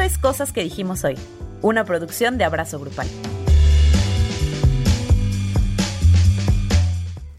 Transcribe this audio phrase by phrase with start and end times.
[0.00, 1.14] Esto es Cosas que dijimos hoy,
[1.60, 3.06] una producción de Abrazo Grupal.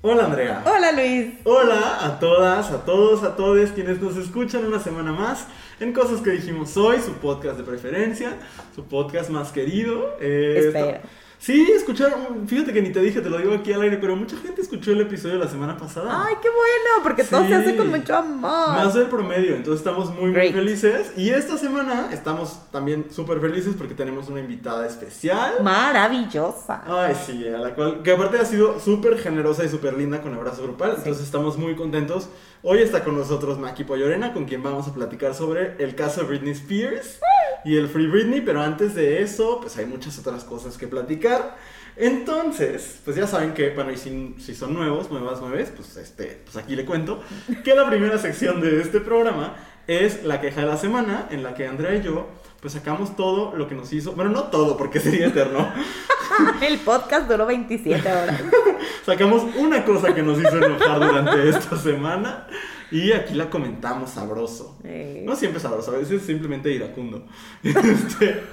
[0.01, 0.63] Hola Andrea.
[0.63, 1.33] Hola Luis.
[1.43, 5.47] Hola a todas, a todos, a todos quienes nos escuchan una semana más
[5.79, 8.37] en Cosas que dijimos hoy, su podcast de preferencia,
[8.75, 10.17] su podcast más querido.
[10.21, 11.01] Eh, Espera.
[11.41, 14.37] Sí, escucharon, fíjate que ni te dije, te lo digo aquí al aire, pero mucha
[14.37, 16.23] gente escuchó el episodio de la semana pasada.
[16.23, 18.69] Ay, qué bueno, porque todo se hace con mucho amor.
[18.69, 21.13] Más del promedio, entonces estamos muy, muy felices.
[21.17, 25.63] Y esta semana estamos también súper felices porque tenemos una invitada especial.
[25.63, 26.83] Maravillosa.
[26.85, 30.35] Ay, sí, a la cual, que aparte ha sido súper generosa y súper linda con
[30.35, 32.29] abrazo grupal, entonces estamos muy contentos.
[32.63, 36.27] Hoy está con nosotros Maki Pollorena, con quien vamos a platicar sobre el caso de
[36.27, 37.19] Britney Spears
[37.65, 41.57] y el Free Britney, pero antes de eso, pues hay muchas otras cosas que platicar.
[41.95, 46.55] Entonces, pues ya saben que, bueno, y si, son nuevos, nuevas, nueves, pues, este, pues
[46.55, 47.23] aquí le cuento
[47.63, 49.55] que la primera sección de este programa
[49.87, 52.29] es la queja de la semana, en la que Andrea y yo,
[52.61, 55.71] pues sacamos todo lo que nos hizo, bueno, no todo, porque sería eterno.
[56.61, 58.39] El podcast duró 27 horas.
[59.05, 62.47] sacamos una cosa que nos hizo enojar durante esta semana
[62.91, 64.77] y aquí la comentamos sabroso.
[65.25, 67.25] No siempre sabroso, a veces simplemente iracundo.
[67.63, 68.43] Este,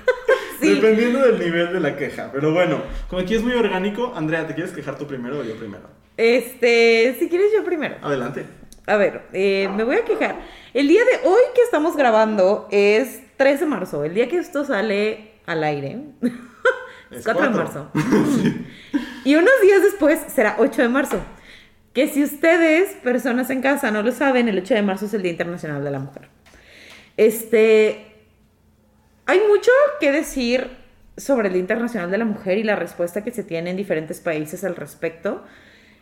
[0.61, 2.31] dependiendo del nivel de la queja.
[2.33, 5.55] Pero bueno, como aquí es muy orgánico, Andrea, ¿te quieres quejar tú primero o yo
[5.57, 5.85] primero?
[6.17, 7.97] Este, si quieres yo primero.
[8.03, 8.45] Adelante.
[8.87, 10.41] A ver, eh, me voy a quejar.
[10.73, 14.65] El día de hoy que estamos grabando es 3 de marzo, el día que esto
[14.65, 16.03] sale al aire.
[17.11, 17.91] Es 4 de marzo.
[19.25, 21.21] Y unos días después será 8 de marzo.
[21.93, 25.23] Que si ustedes, personas en casa, no lo saben, el 8 de marzo es el
[25.23, 26.29] Día Internacional de la Mujer.
[27.19, 28.07] Este,
[29.27, 30.71] hay mucho que decir
[31.19, 34.21] sobre el Día Internacional de la Mujer y la respuesta que se tiene en diferentes
[34.21, 35.45] países al respecto.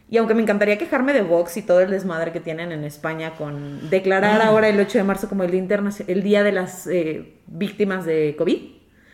[0.09, 3.35] Y aunque me encantaría quejarme de Vox y todo el desmadre que tienen en España
[3.37, 4.49] con declarar ah.
[4.49, 8.35] ahora el 8 de marzo como el Día, el día de las eh, víctimas de
[8.39, 8.59] COVID.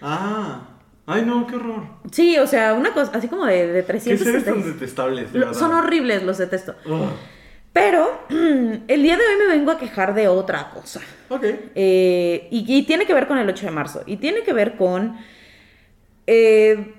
[0.03, 0.69] Ah.
[1.07, 1.85] Ay, no, qué horror.
[2.11, 4.25] Sí, o sea, una cosa, así como de, de 300.
[4.25, 5.31] ¿Qué seres tan detestables?
[5.57, 6.77] son horribles, los detesto.
[7.73, 11.01] Pero el día de hoy me vengo a quejar de otra cosa.
[11.29, 11.45] Ok.
[11.75, 14.03] Eh, y, tiene que ver con el 8 de marzo.
[14.07, 15.17] Y tiene que ver con...
[16.27, 16.95] Eh,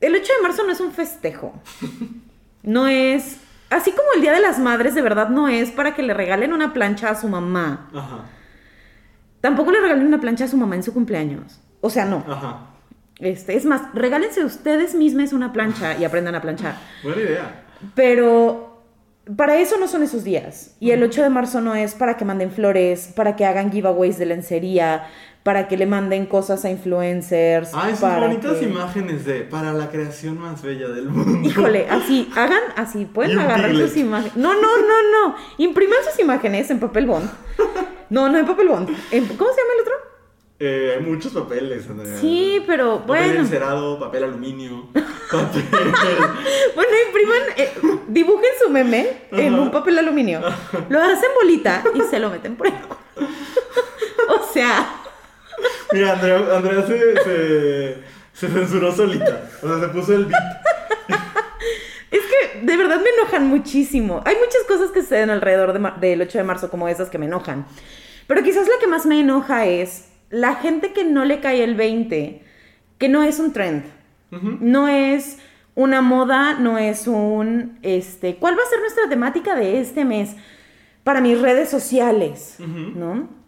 [0.00, 1.54] el 8 de marzo no es un festejo.
[2.68, 3.40] No es...
[3.70, 6.52] Así como el Día de las Madres de verdad no es para que le regalen
[6.52, 7.88] una plancha a su mamá.
[7.94, 8.26] Ajá.
[9.40, 11.60] Tampoco le regalen una plancha a su mamá en su cumpleaños.
[11.80, 12.22] O sea, no.
[12.28, 12.66] Ajá.
[13.20, 16.74] Este, es más, regálense ustedes mismos una plancha y aprendan a planchar.
[17.02, 17.64] Buena idea.
[17.94, 18.67] Pero
[19.36, 20.76] para eso no son esos días.
[20.80, 24.18] Y el 8 de marzo no es para que manden flores, para que hagan giveaways
[24.18, 25.06] de lencería,
[25.42, 27.70] para que le manden cosas a influencers.
[27.74, 31.48] Ah, esas bonitas imágenes de para la creación más bella del mundo.
[31.48, 34.36] Híjole, así, hagan así, pueden agarrar sus imágenes.
[34.36, 35.36] No, no, no, no.
[35.58, 37.30] Impriman sus imágenes en papel bond.
[38.10, 38.86] No, no en papel bond.
[38.86, 40.07] ¿Cómo se llama el otro?
[40.60, 42.18] Eh, hay muchos papeles, Andrea.
[42.18, 43.26] Sí, pero bueno.
[43.26, 45.64] Papel encerado, papel aluminio, papel.
[46.74, 47.72] bueno, impriman, eh,
[48.08, 50.40] dibujen su meme en un papel aluminio,
[50.88, 52.74] lo hacen bolita y se lo meten por ahí.
[54.28, 54.94] o sea.
[55.92, 58.02] Mira, Andrea, Andrea se,
[58.32, 59.48] se, censuró solita.
[59.62, 60.42] O sea, se puso el beat.
[62.10, 64.22] Es que de verdad me enojan muchísimo.
[64.24, 67.64] Hay muchas cosas que suceden alrededor del 8 de marzo como esas que me enojan.
[68.26, 71.74] Pero quizás la que más me enoja es la gente que no le cae el
[71.74, 72.42] 20,
[72.98, 73.84] que no es un trend,
[74.60, 75.38] no es
[75.74, 80.36] una moda, no es un, este, ¿cuál va a ser nuestra temática de este mes
[81.04, 82.56] para mis redes sociales?
[82.58, 83.38] ¿No?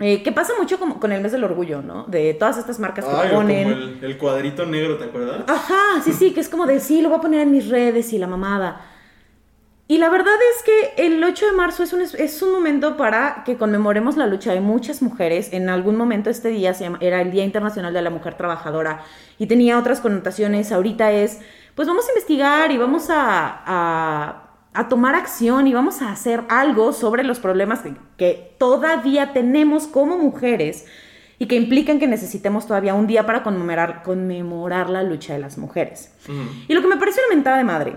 [0.00, 2.04] Eh, que pasa mucho como con el mes del orgullo, ¿no?
[2.04, 3.70] De todas estas marcas que ponen.
[3.70, 5.44] Como el, cuadrito negro, ¿te acuerdas?
[5.46, 8.12] Ajá, sí, sí, que es como de sí, lo voy a poner en mis redes
[8.12, 8.80] y la mamada.
[9.86, 13.44] Y la verdad es que el 8 de marzo es un, es un momento para
[13.44, 15.52] que conmemoremos la lucha de muchas mujeres.
[15.52, 19.02] En algún momento este día se era el Día Internacional de la Mujer Trabajadora
[19.38, 20.72] y tenía otras connotaciones.
[20.72, 21.40] Ahorita es,
[21.74, 24.40] pues vamos a investigar y vamos a,
[24.72, 27.80] a, tomar acción y vamos a hacer algo sobre los problemas
[28.16, 30.86] que, todavía tenemos como mujeres
[31.38, 35.58] y que implican que necesitemos todavía un día para conmemorar, conmemorar la lucha de las
[35.58, 36.14] mujeres.
[36.68, 37.96] Y lo que me parece una mentada de madre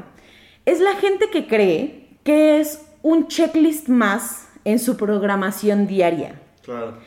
[0.67, 6.41] es la gente que cree que es un checklist más en su programación diaria.
[6.61, 6.97] Claro.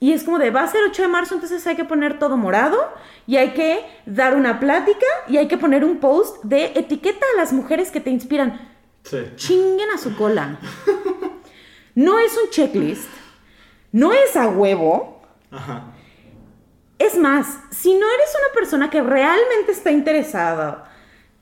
[0.00, 2.36] Y es como de, va a ser 8 de marzo, entonces hay que poner todo
[2.36, 2.76] morado
[3.24, 7.36] y hay que dar una plática y hay que poner un post de etiqueta a
[7.38, 8.68] las mujeres que te inspiran.
[9.04, 9.18] Sí.
[9.36, 10.58] Chinguen a su cola.
[11.94, 13.08] No es un checklist,
[13.90, 15.22] no es a huevo.
[15.50, 15.92] Ajá.
[16.98, 20.92] Es más, si no eres una persona que realmente está interesada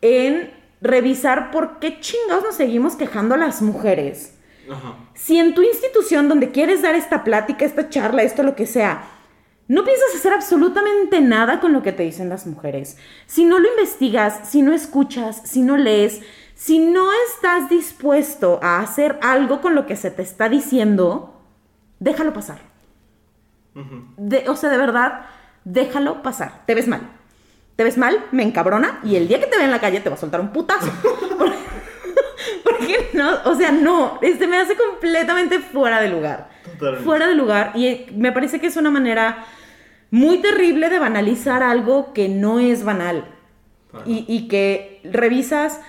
[0.00, 4.34] en revisar por qué chingados nos seguimos quejando a las mujeres.
[5.14, 9.04] Si en tu institución donde quieres dar esta plática, esta charla, esto lo que sea,
[9.68, 12.96] no piensas hacer absolutamente nada con lo que te dicen las mujeres.
[13.26, 16.20] Si no lo investigas, si no escuchas, si no lees,
[16.54, 21.40] si no estás dispuesto a hacer algo con lo que se te está diciendo,
[21.98, 22.58] déjalo pasar.
[24.16, 25.26] De- o sea, de verdad,
[25.64, 26.62] déjalo pasar.
[26.66, 27.10] Te ves mal.
[27.76, 30.08] Te ves mal, me encabrona y el día que te vea en la calle te
[30.08, 30.90] va a soltar un putazo.
[32.64, 36.48] Porque- no, o sea, no, este me hace completamente fuera de lugar.
[36.64, 37.04] Totalmente.
[37.04, 39.44] Fuera de lugar y me parece que es una manera
[40.10, 43.32] muy terrible de banalizar algo que no es banal.
[44.04, 45.80] Y, y que revisas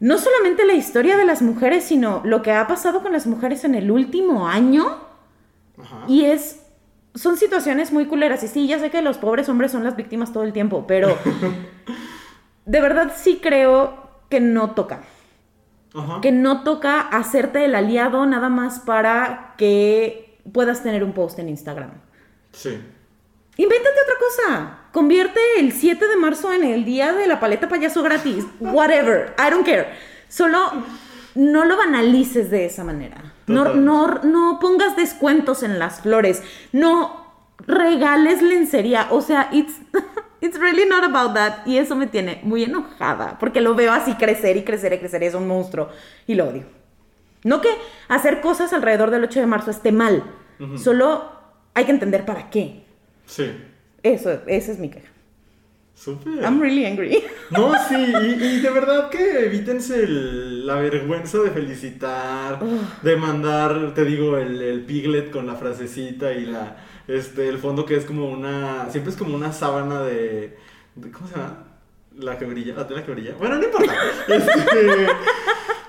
[0.00, 3.62] no solamente la historia de las mujeres, sino lo que ha pasado con las mujeres
[3.64, 4.98] en el último año.
[5.80, 6.04] Ajá.
[6.08, 6.65] Y es.
[7.16, 8.42] Son situaciones muy culeras.
[8.42, 11.18] Y sí, ya sé que los pobres hombres son las víctimas todo el tiempo, pero.
[12.64, 15.02] de verdad sí creo que no toca.
[15.94, 16.20] Ajá.
[16.20, 21.48] Que no toca hacerte el aliado nada más para que puedas tener un post en
[21.48, 21.90] Instagram.
[22.52, 22.78] Sí.
[23.56, 24.78] Invéntate otra cosa.
[24.92, 28.44] Convierte el 7 de marzo en el día de la paleta payaso gratis.
[28.60, 29.34] Whatever.
[29.38, 29.88] I don't care.
[30.28, 30.58] Solo
[31.34, 33.32] no lo banalices de esa manera.
[33.46, 36.42] No, no, no pongas descuentos en las flores.
[36.72, 37.26] No
[37.66, 39.08] regales lencería.
[39.10, 39.74] O sea, it's,
[40.40, 41.66] it's really not about that.
[41.66, 43.38] Y eso me tiene muy enojada.
[43.38, 45.22] Porque lo veo así crecer y crecer y crecer.
[45.22, 45.88] y es un monstruo.
[46.26, 46.64] Y lo odio.
[47.44, 47.70] No que
[48.08, 50.24] hacer cosas alrededor del 8 de marzo esté mal.
[50.76, 51.30] Solo
[51.74, 52.84] hay que entender para qué.
[53.26, 53.52] Sí.
[54.02, 55.12] Eso, esa es mi queja.
[55.96, 56.42] Súper.
[56.44, 57.24] I'm really angry.
[57.50, 62.58] No, sí, y, y de verdad que evítense el- la vergüenza de felicitar,
[63.02, 66.76] de mandar, te digo, el, el piglet con la frasecita y la
[67.06, 70.56] este el fondo que es como una, siempre es como una sábana de,
[70.96, 71.64] de- ¿cómo se llama?
[72.18, 73.34] La que brilla, la tela que brilla.
[73.38, 73.94] Bueno, no importa.
[74.28, 75.06] Este,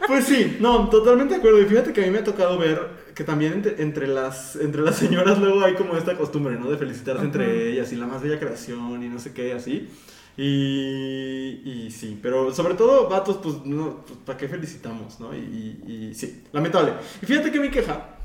[0.08, 1.60] pues sí, no, totalmente de acuerdo.
[1.62, 2.80] Y fíjate que a mí me ha tocado ver
[3.18, 6.70] que también entre, entre las, entre las señoras luego hay como esta costumbre, ¿no?
[6.72, 9.90] De felicitarse entre ellas y la más bella creación y no sé qué, así.
[10.38, 15.36] Y, y sí, pero sobre todo, vatos, pues, no, pues, ¿para qué felicitamos, no?
[15.36, 16.94] Y, y- y sí, lamentable.
[17.22, 18.18] Y fíjate que mi queja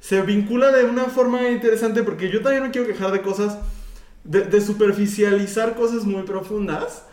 [0.00, 3.58] se vincula de una forma interesante porque yo también me quiero quejar de cosas,
[4.24, 7.04] de, de superficializar cosas muy profundas.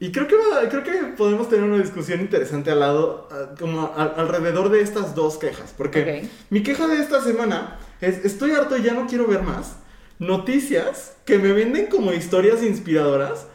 [0.00, 0.36] Y creo que,
[0.70, 5.14] creo que podemos tener una discusión interesante al lado, ah, como a- alrededor de estas
[5.14, 5.74] dos quejas.
[5.76, 9.76] Porque mi queja de esta semana es, estoy harto y ya no quiero ver más
[10.20, 13.46] noticias que me venden como historias inspiradoras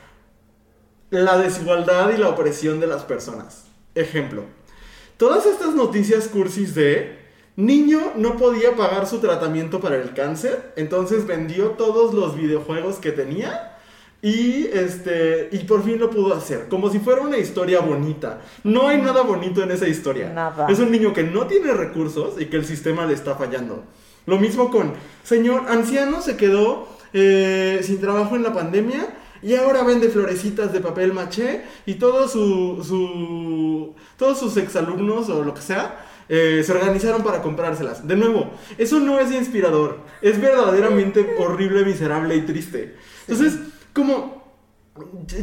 [1.09, 3.65] la desigualdad y la opresión de las personas.
[3.95, 4.45] Ejemplo,
[5.17, 7.19] todas estas noticias cursis de
[7.55, 13.11] niño no podía pagar su tratamiento para el cáncer, entonces vendió todos los videojuegos que
[13.11, 13.72] tenía
[14.23, 18.39] y este y por fin lo pudo hacer, como si fuera una historia bonita.
[18.63, 20.29] No hay nada bonito en esa historia.
[20.29, 20.67] Nada.
[20.69, 23.83] Es un niño que no tiene recursos y que el sistema le está fallando.
[24.25, 24.93] Lo mismo con
[25.23, 30.79] señor anciano se quedó eh, sin trabajo en la pandemia y ahora vende florecitas de
[30.79, 35.99] papel maché y todo su, su todos sus exalumnos o lo que sea
[36.29, 38.07] eh, se organizaron para comprárselas.
[38.07, 42.95] De nuevo, eso no es inspirador, es verdaderamente horrible, miserable y triste.
[43.27, 43.59] Entonces,
[43.93, 44.41] como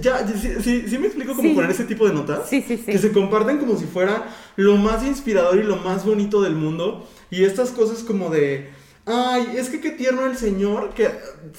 [0.00, 1.54] ya, sí, sí- sí me explico cómo Sí.
[1.54, 2.84] poner ese tipo de notas Sí, sí, sí.
[2.92, 7.08] que se comparten como si fuera lo más inspirador y lo más bonito del mundo.
[7.30, 8.70] Y estas cosas como de,
[9.06, 11.10] ay, es que qué tierno el señor, que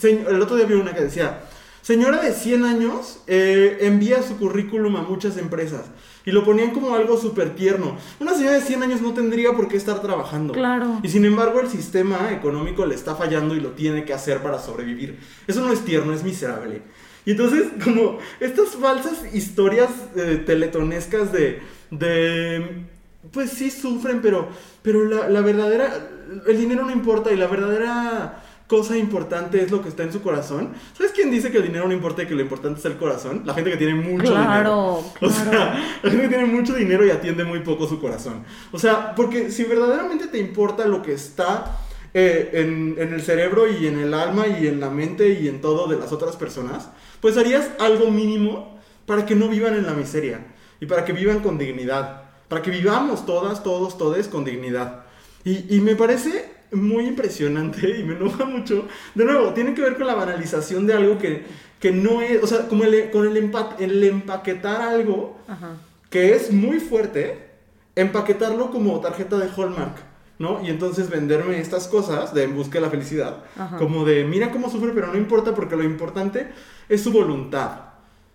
[0.04, 1.42] el otro día vi una que decía,
[1.82, 5.82] señora de 100 años eh, envía su currículum a muchas empresas.
[6.26, 7.98] Y lo ponían como algo súper tierno.
[8.20, 10.54] Una señora de 100 años no tendría por qué estar trabajando.
[10.54, 11.00] Claro.
[11.04, 14.60] Y sin embargo el sistema económico le está fallando y lo tiene que hacer para
[14.60, 15.20] sobrevivir.
[15.48, 16.82] Eso no es tierno, es miserable.
[17.26, 22.86] Y entonces, como estas falsas historias eh, teletonescas de, de,
[23.32, 24.50] pues sí sufren, pero,
[24.82, 26.10] pero la, la verdadera,
[26.48, 30.22] el dinero no importa y la verdadera cosa importante es lo que está en su
[30.22, 30.70] corazón.
[30.98, 33.42] ¿Sabes quién dice que el dinero no importa y que lo importante es el corazón?
[33.44, 34.46] La gente que tiene mucho dinero.
[34.46, 35.34] Claro, O claro.
[35.34, 38.46] sea, la gente que tiene mucho dinero y atiende muy poco su corazón.
[38.72, 41.80] O sea, porque si verdaderamente te importa lo que está
[42.14, 45.60] eh, en, en el cerebro y en el alma y en la mente y en
[45.60, 46.88] todo de las otras personas,
[47.20, 50.46] pues harías algo mínimo para que no vivan en la miseria
[50.80, 52.22] y para que vivan con dignidad.
[52.48, 55.04] Para que vivamos todas, todos, todes con dignidad.
[55.44, 58.88] Y, y me parece muy impresionante y me enoja mucho.
[59.16, 61.44] De nuevo, tiene que ver con la banalización de algo que,
[61.80, 65.72] que no es, o sea, como el, con el, empa- el empaquetar algo Ajá.
[66.10, 67.50] que es muy fuerte,
[67.96, 69.96] empaquetarlo como tarjeta de Hallmark,
[70.40, 70.64] ¿no?
[70.64, 73.78] Y entonces venderme estas cosas de en busca de la felicidad, Ajá.
[73.78, 76.48] como de mira cómo sufre, pero no importa porque lo importante
[76.90, 77.72] es su voluntad.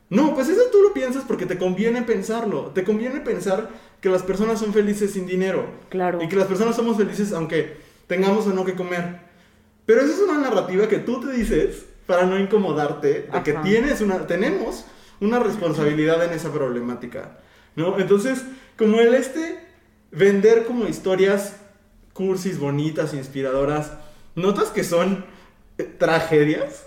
[0.09, 4.23] No, pues eso tú lo piensas porque te conviene pensarlo, te conviene pensar que las
[4.23, 6.23] personas son felices sin dinero Claro.
[6.23, 9.21] y que las personas somos felices aunque tengamos o no que comer.
[9.85, 13.63] Pero esa es una narrativa que tú te dices para no incomodarte de que Ajá.
[13.63, 14.85] tienes una, tenemos
[15.21, 17.39] una responsabilidad en esa problemática,
[17.75, 17.99] ¿no?
[17.99, 18.45] Entonces,
[18.77, 19.59] como el este,
[20.11, 21.57] vender como historias
[22.13, 23.93] cursis, bonitas, inspiradoras,
[24.35, 25.25] notas que son
[25.79, 26.87] eh, tragedias,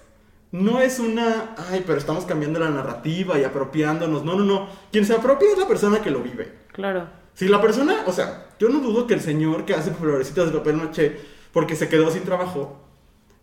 [0.51, 5.05] no es una, ay, pero estamos cambiando la narrativa y apropiándonos, no, no, no, quien
[5.05, 6.51] se apropia es la persona que lo vive.
[6.71, 7.07] Claro.
[7.39, 10.58] Si la persona, o sea, yo no dudo que el señor que hace florecitas de
[10.58, 11.22] papel maché
[11.53, 12.81] porque se quedó sin trabajo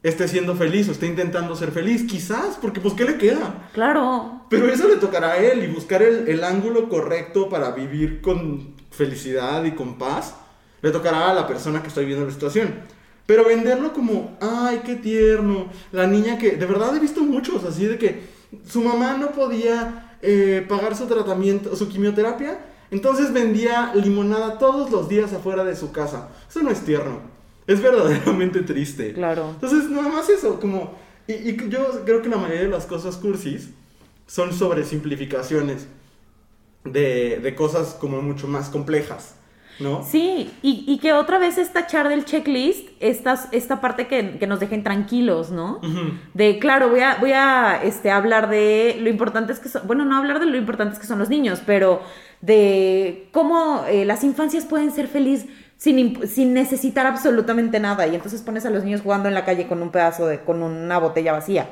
[0.02, 3.70] esté siendo feliz o esté intentando ser feliz, quizás, porque pues ¿qué le queda?
[3.72, 4.42] Claro.
[4.50, 8.74] Pero eso le tocará a él y buscar el, el ángulo correcto para vivir con
[8.90, 10.34] felicidad y con paz,
[10.82, 12.74] le tocará a la persona que está viviendo la situación.
[13.24, 17.86] Pero venderlo como, ay, qué tierno, la niña que, de verdad he visto muchos así
[17.86, 18.24] de que
[18.68, 22.58] su mamá no podía eh, pagar su tratamiento, su quimioterapia,
[22.96, 26.28] entonces vendía limonada todos los días afuera de su casa.
[26.48, 27.20] Eso no es tierno,
[27.66, 29.12] es verdaderamente triste.
[29.12, 29.50] Claro.
[29.50, 30.94] Entonces, nada más eso, como...
[31.28, 33.70] Y, y yo creo que la mayoría de las cosas cursis
[34.26, 35.88] son sobre simplificaciones
[36.84, 39.34] de, de cosas como mucho más complejas,
[39.80, 40.04] ¿no?
[40.04, 44.46] Sí, y, y que otra vez es tachar del checklist esta, esta parte que, que
[44.46, 45.78] nos dejen tranquilos, ¿no?
[45.78, 46.12] Ujú.
[46.32, 50.04] De, claro, voy a, voy a este, hablar de lo importante es que son, bueno,
[50.04, 52.02] no hablar de lo importante es que son los niños, pero
[52.46, 58.06] de cómo eh, las infancias pueden ser felices sin, sin necesitar absolutamente nada.
[58.06, 60.62] Y entonces pones a los niños jugando en la calle con un pedazo de, con
[60.62, 61.68] una botella vacía.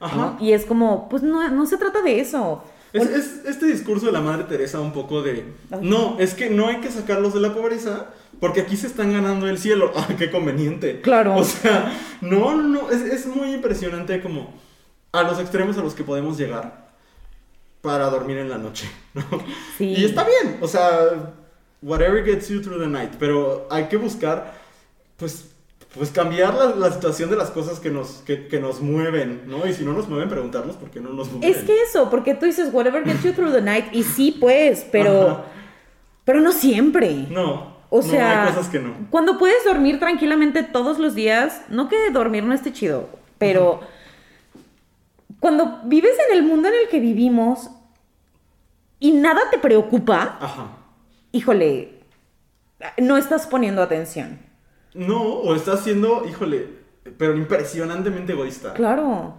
[0.00, 0.06] ¿no?
[0.06, 0.36] Ajá.
[0.40, 2.62] Y es como, pues no, no se trata de eso.
[2.92, 5.80] Es, es este discurso de la Madre Teresa un poco de, Ajá.
[5.82, 8.06] no, es que no hay que sacarlos de la pobreza
[8.40, 9.92] porque aquí se están ganando el cielo.
[9.96, 11.00] ¡Ah, qué conveniente!
[11.00, 11.36] Claro.
[11.36, 14.54] O sea, no, no, no, es, es muy impresionante como
[15.12, 16.87] a los extremos a los que podemos llegar
[17.80, 19.22] para dormir en la noche, ¿no?
[19.76, 19.94] Sí.
[19.96, 21.32] Y está bien, o sea,
[21.82, 24.54] whatever gets you through the night, pero hay que buscar,
[25.16, 25.52] pues,
[25.96, 29.66] pues cambiar la, la situación de las cosas que nos, que, que nos mueven, ¿no?
[29.66, 31.48] Y si no nos mueven, preguntarnos por qué no nos mueven.
[31.48, 34.86] Es que eso, porque tú dices, whatever gets you through the night, y sí, pues,
[34.92, 35.44] pero, Ajá.
[36.24, 37.26] pero no siempre.
[37.30, 38.94] No, O no, sea, hay cosas que no.
[39.10, 43.08] cuando puedes dormir tranquilamente todos los días, no que dormir no esté chido,
[43.38, 43.80] pero
[45.40, 47.70] cuando vives en el mundo en el que vivimos
[48.98, 50.68] y nada te preocupa, Ajá.
[51.32, 52.00] híjole,
[52.98, 54.38] no estás poniendo atención.
[54.94, 56.68] No, o estás siendo, híjole,
[57.16, 58.74] pero impresionantemente egoísta.
[58.74, 59.34] Claro.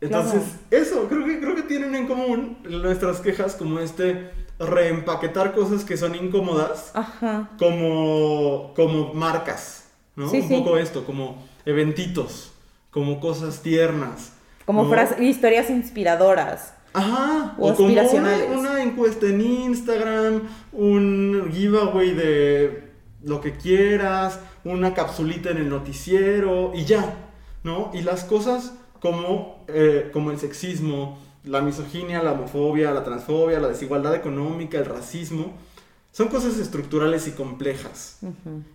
[0.00, 5.84] Entonces, eso, creo que, creo que tienen en común nuestras quejas como este reempaquetar cosas
[5.84, 7.50] que son incómodas Ajá.
[7.58, 10.28] como, como marcas, ¿no?
[10.28, 10.56] Sí, Un sí.
[10.58, 12.52] poco esto, como eventitos,
[12.90, 14.33] como cosas tiernas.
[14.64, 14.90] Como ¿no?
[14.90, 16.74] frases, historias inspiradoras.
[16.92, 20.42] Ajá, o o, como una, encuesta en Instagram,
[20.72, 22.92] un giveaway de
[23.24, 27.16] lo que quieras, una capsulita en el noticiero y ya,
[27.64, 27.90] ¿no?
[27.94, 33.68] Y las cosas como, eh, como el sexismo, la misoginia, la homofobia, la transfobia, la
[33.68, 35.52] desigualdad económica, el racismo,
[36.12, 38.20] son cosas estructurales y complejas.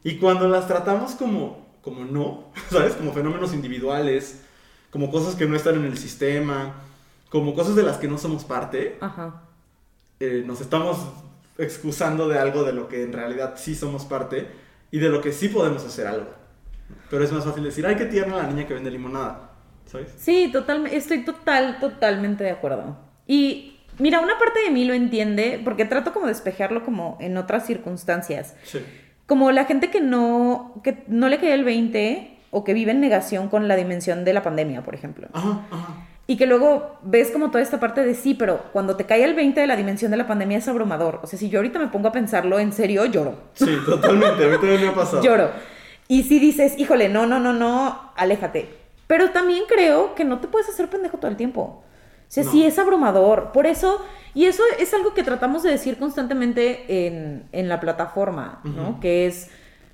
[0.03, 2.93] Y cuando las tratamos como, como no, ¿sabes?
[2.95, 4.41] Como fenómenos individuales,
[4.91, 6.75] como cosas que no están en el sistema,
[7.29, 9.43] como cosas de las que no somos parte, Ajá.
[10.19, 10.97] eh, nos estamos
[11.57, 14.47] excusando de algo de lo que en realidad sí somos parte
[14.91, 16.27] y de lo que sí podemos hacer algo.
[17.09, 19.51] Pero es más fácil decir, ay, qué tierna la niña que vende limonada,
[19.85, 20.11] ¿sabes?
[20.17, 22.97] Sí, totalmente, estoy total, totalmente de acuerdo.
[23.27, 27.37] Y mira, una parte de mí lo entiende, porque trato como de despejarlo como en
[27.37, 28.55] otras circunstancias.
[28.63, 28.79] Sí.
[29.27, 32.99] Como la gente que no, que no le cae el 20 o que vive en
[32.99, 35.27] negación con la dimensión de la pandemia, por ejemplo.
[35.33, 35.93] Ajá, ajá.
[36.27, 39.33] Y que luego ves como toda esta parte de sí, pero cuando te cae el
[39.33, 41.19] 20 de la dimensión de la pandemia es abrumador.
[41.23, 43.35] O sea, si yo ahorita me pongo a pensarlo en serio, lloro.
[43.53, 45.23] Sí, totalmente, a mí también me ha pasado.
[45.23, 45.49] Lloro.
[46.07, 48.69] Y si dices, híjole, no, no, no, no, aléjate.
[49.07, 51.61] Pero también creo que no te puedes hacer pendejo todo el tiempo.
[51.81, 51.83] O
[52.31, 52.51] sea, No.
[52.51, 53.51] sí es abrumador.
[53.51, 53.99] Por eso,
[54.35, 58.99] y eso es algo que tratamos de decir constantemente en, en la plataforma, ¿no?
[58.99, 59.49] Que es,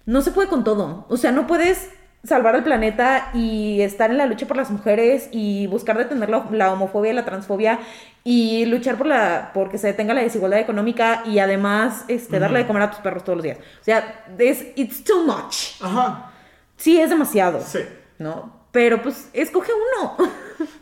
[0.06, 1.06] no se puede con todo.
[1.08, 1.92] O sea, no puedes
[2.26, 6.46] salvar al planeta y estar en la lucha por las mujeres y buscar detener la,
[6.52, 7.80] la homofobia y la transfobia
[8.24, 12.68] y luchar por la porque se detenga la desigualdad económica y además este, darle de
[12.68, 13.58] comer a tus perros todos los días.
[13.60, 15.82] O sea, es it's too much.
[15.82, 16.32] Ajá,
[16.78, 17.62] Sí, es demasiado.
[17.62, 17.80] sí.
[18.18, 18.66] ¿No?
[18.72, 20.16] Pero pues escoge uno.
[20.20, 20.26] no,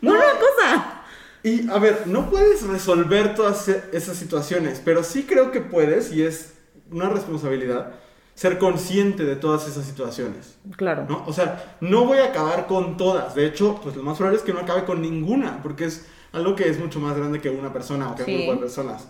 [0.02, 0.10] No.
[0.12, 1.00] una cosa.
[1.42, 6.10] Y a ver, no puedes resolver todas e- esas situaciones, pero sí creo que puedes,
[6.10, 6.54] y es
[6.90, 7.92] una responsabilidad,
[8.34, 10.56] ser consciente de todas esas situaciones.
[10.76, 11.06] Claro.
[11.08, 11.24] ¿no?
[11.26, 13.34] O sea, no voy a acabar con todas.
[13.34, 16.56] De hecho, pues lo más probable es que no acabe con ninguna, porque es algo
[16.56, 18.32] que es mucho más grande que una persona o que Sí.
[18.32, 19.08] un grupo de personas.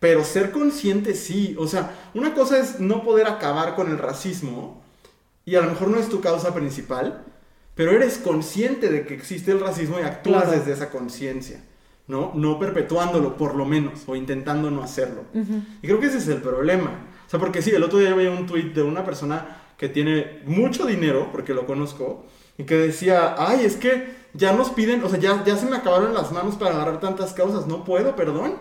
[0.00, 1.54] Pero ser consciente sí.
[1.58, 4.82] O sea, una cosa es no poder acabar con el racismo,
[5.44, 7.24] y a lo mejor no es tu causa principal,
[7.76, 10.58] pero eres consciente de que existe el racismo y actúas Claro.
[10.58, 11.62] desde esa conciencia,
[12.08, 12.32] ¿no?
[12.34, 15.22] No perpetuándolo, por lo menos, o intentando no hacerlo.
[15.82, 16.90] Y creo que ese es el problema.
[17.32, 20.42] O sea, porque sí, el otro día veía un tweet de una persona que tiene
[20.44, 22.26] mucho dinero, porque lo conozco,
[22.58, 25.78] y que decía, ay, es que ya nos piden, o sea, ya, ya se me
[25.78, 28.58] acabaron las manos para agarrar tantas causas, no puedo, perdón.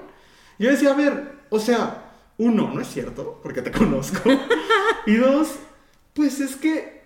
[0.57, 4.29] Y yo decía, a ver, o sea, uno, no es cierto, porque te conozco.
[5.05, 5.49] y dos,
[6.13, 7.01] pues es que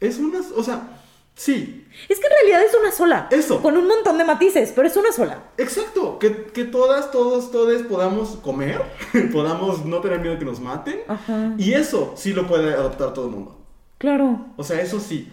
[0.00, 0.97] es una, o sea,
[1.38, 3.28] sí, Es que en realidad es una sola.
[3.30, 3.62] Eso.
[3.62, 5.44] Con un montón de matices, pero es una sola.
[5.56, 8.82] exacto, que, que todas, todos, todos podamos comer,
[9.32, 11.00] podamos no tener miedo que nos maten.
[11.08, 11.54] Ajá.
[11.56, 13.56] Y eso sí lo puede adoptar todo el mundo.
[13.98, 14.46] Claro.
[14.56, 15.30] O sea, eso sí.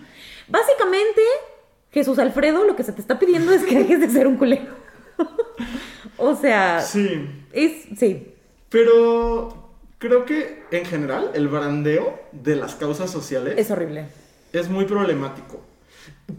[0.47, 1.21] Básicamente,
[1.91, 4.73] Jesús Alfredo, lo que se te está pidiendo es que dejes de ser un culero.
[6.17, 7.27] o sea, Sí.
[7.51, 7.83] es.
[7.97, 8.31] Sí.
[8.69, 9.69] Pero
[9.99, 14.07] creo que en general el brandeo de las causas sociales Es horrible.
[14.53, 15.61] es muy problemático.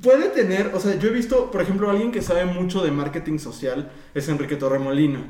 [0.02, 3.38] Puede tener, o sea, yo he visto, por ejemplo, alguien que sabe mucho de marketing
[3.38, 5.20] social es Enrique Torremolina.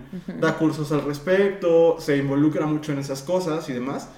[0.40, 4.08] Da cursos al respecto, se involucra mucho en esas cosas y demás.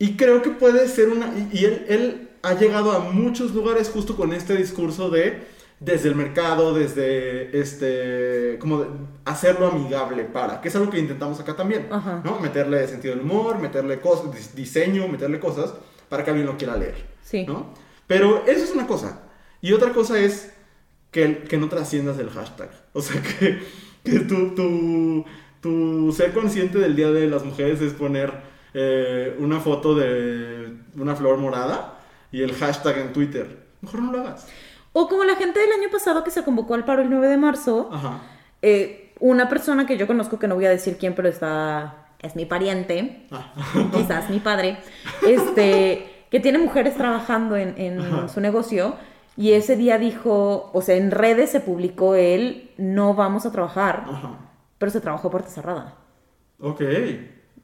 [0.00, 1.26] Y creo que puede ser una...
[1.28, 6.08] Y, y él, él ha llegado a muchos lugares justo con este discurso de desde
[6.08, 8.88] el mercado, desde este, como de
[9.24, 12.20] hacerlo amigable para, que es algo que intentamos acá también, Ajá.
[12.24, 12.40] ¿no?
[12.40, 15.72] Meterle sentido del humor, meterle cosas, dis- diseño, meterle cosas
[16.08, 17.44] para que alguien lo quiera leer, Sí.
[17.46, 17.74] ¿no?
[18.08, 19.20] Pero eso es una cosa.
[19.60, 20.52] Y otra cosa es
[21.10, 22.70] que, que no trasciendas el hashtag.
[22.92, 23.62] O sea, que,
[24.04, 25.24] que tu, tu,
[25.60, 28.32] tu ser consciente del Día de las Mujeres es poner
[28.74, 31.98] eh, una foto de una flor morada
[32.30, 33.66] y el hashtag en Twitter.
[33.80, 34.46] Mejor no lo hagas.
[34.92, 37.36] O como la gente del año pasado que se convocó al paro el 9 de
[37.36, 37.90] marzo.
[37.92, 38.20] Ajá.
[38.62, 42.06] eh, una persona que yo conozco, que no voy a decir quién, pero está.
[42.20, 43.26] Es mi pariente.
[43.30, 43.52] Ah.
[43.92, 44.78] quizás mi padre,
[45.26, 48.96] este, que tiene mujeres trabajando en, su negocio
[49.38, 54.04] y ese día dijo, o sea, en redes se publicó él, no vamos a trabajar,
[54.10, 54.36] Ajá.
[54.78, 55.94] pero se trabajó puerta cerrada.
[56.58, 56.82] Ok.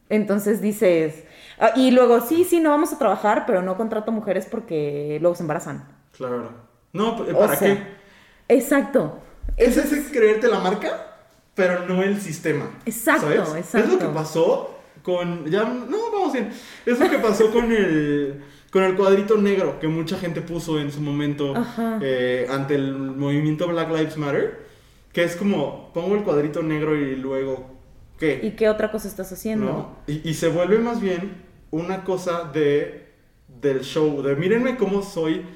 [0.08, 1.24] Entonces dices,
[1.58, 5.34] ah, y luego, sí, sí, no vamos a trabajar, pero no contrato mujeres porque luego
[5.34, 5.84] se embarazan.
[6.12, 6.52] Claro.
[6.92, 8.54] No, O ¿para sea, qué?
[8.54, 9.18] Exacto.
[9.56, 11.16] Es ese creerte la marca,
[11.56, 12.70] pero no el sistema.
[12.86, 13.40] Exacto, ¿sabes?
[13.40, 13.98] Es lo exacto.
[13.98, 15.44] que pasó con.
[15.50, 16.52] Ya, no, vamos bien.
[16.86, 18.44] Es lo que pasó con el.
[18.74, 21.54] Con el cuadrito negro que mucha gente puso en su momento
[22.02, 24.66] eh, ante el movimiento Black Lives Matter.
[25.12, 27.70] Que es como, pongo el cuadrito negro y luego,
[28.18, 28.40] ¿qué?
[28.42, 29.66] ¿Y qué otra cosa estás haciendo?
[29.66, 29.96] ¿no?
[30.08, 33.12] Y, y se vuelve más bien una cosa de
[33.46, 35.46] del show, de mírenme cómo soy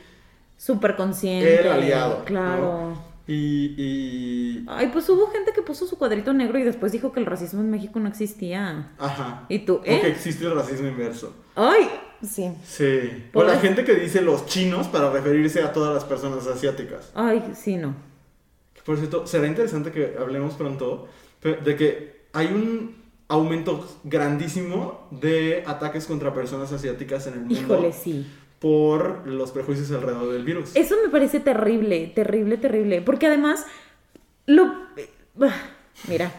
[0.57, 1.62] Súper consciente.
[1.62, 2.24] el aliado.
[2.31, 3.07] ¿no?
[3.28, 7.20] Y, y- Ay, pues hubo gente que puso su cuadrito negro y después dijo que
[7.20, 8.90] el racismo en México no existía.
[8.98, 9.44] Ajá.
[9.50, 10.08] ¿Y tú, O que eh?
[10.08, 11.34] existe el racismo inverso.
[11.54, 11.88] Ay,
[12.26, 12.50] sí.
[12.64, 13.26] Sí.
[13.28, 17.12] O Por la gente que dice los chinos para referirse a todas las personas asiáticas.
[17.14, 17.94] Ay, sí, no.
[18.84, 21.08] Por cierto, será interesante que hablemos pronto
[21.42, 22.96] de que hay un
[23.28, 28.26] aumento grandísimo de ataques contra personas asiáticas en el mundo Híjole, sí.
[28.58, 30.74] Por los prejuicios alrededor del virus.
[30.74, 33.02] Eso me parece terrible, terrible, terrible.
[33.02, 33.64] Porque además,
[34.46, 34.74] lo.
[35.42, 35.54] ah,
[36.08, 36.30] Mira,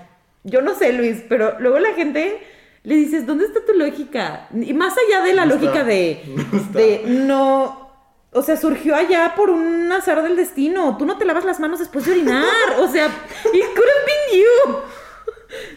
[0.43, 2.39] yo no sé, Luis, pero luego la gente
[2.83, 4.47] le dices, ¿dónde está tu lógica?
[4.53, 6.23] Y más allá de la No lógica está, de.
[6.27, 7.89] no de no.
[8.31, 10.95] O sea, surgió allá por un azar del destino.
[10.97, 12.45] Tú no te lavas las manos después de orinar.
[12.79, 13.07] O sea,
[13.53, 14.77] it could have been you.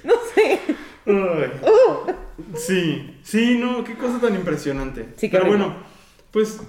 [0.04, 0.60] No sé.
[1.06, 1.60] Ay.
[1.62, 2.06] Oh.
[2.54, 5.08] Sí, sí, no, qué cosa tan impresionante.
[5.16, 5.76] Sí, Pero bueno,
[6.32, 6.60] pues,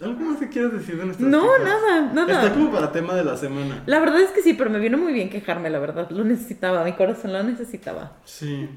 [0.00, 1.64] ¿algo más que quieras decir de nuestras No, quejas?
[1.64, 2.42] nada, nada.
[2.44, 3.82] Está como para tema de la semana.
[3.86, 6.10] La verdad es que sí, pero me vino muy bien quejarme, la verdad.
[6.10, 8.12] Lo necesitaba, mi corazón lo necesitaba.
[8.24, 8.68] Sí.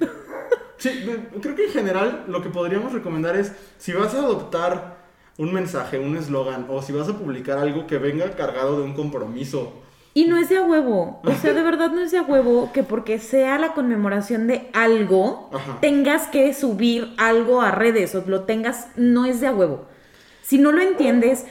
[0.78, 1.06] Sí,
[1.42, 4.98] creo que en general lo que podríamos recomendar es, si vas a adoptar
[5.38, 8.94] un mensaje, un eslogan, o si vas a publicar algo que venga cargado de un
[8.94, 9.82] compromiso.
[10.16, 12.70] Y no es de a huevo, o sea, de verdad no es de a huevo
[12.74, 15.78] que porque sea la conmemoración de algo, Ajá.
[15.80, 19.86] tengas que subir algo a redes o lo tengas, no es de a huevo.
[20.44, 21.46] Si no lo entiendes,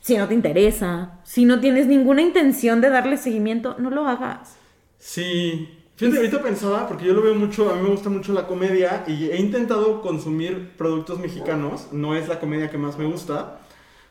[0.00, 4.56] si no te interesa, si no tienes ninguna intención de darle seguimiento, no lo hagas.
[4.98, 5.76] Sí.
[5.96, 9.04] Fíjate, ahorita pensaba, porque yo lo veo mucho, a mí me gusta mucho la comedia
[9.06, 11.88] y he intentado consumir productos mexicanos.
[11.92, 13.60] No es la comedia que más me gusta,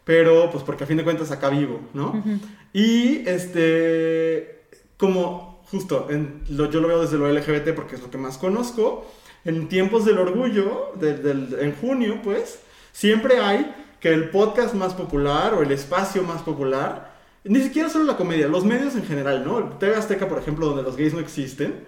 [0.04, 2.24] pero pues porque a fin de cuentas acá vivo, ¿no?
[2.74, 4.62] Y este,
[4.98, 8.38] como justo, en lo- yo lo veo desde lo LGBT porque es lo que más
[8.38, 9.10] conozco.
[9.46, 12.60] En tiempos del orgullo, del- del- en junio, pues,
[12.92, 17.10] siempre hay que el podcast más popular o el espacio más popular
[17.46, 19.64] ni siquiera solo la comedia, los medios en general, ¿no?
[19.78, 21.86] TV Azteca, por ejemplo, donde los gays no existen,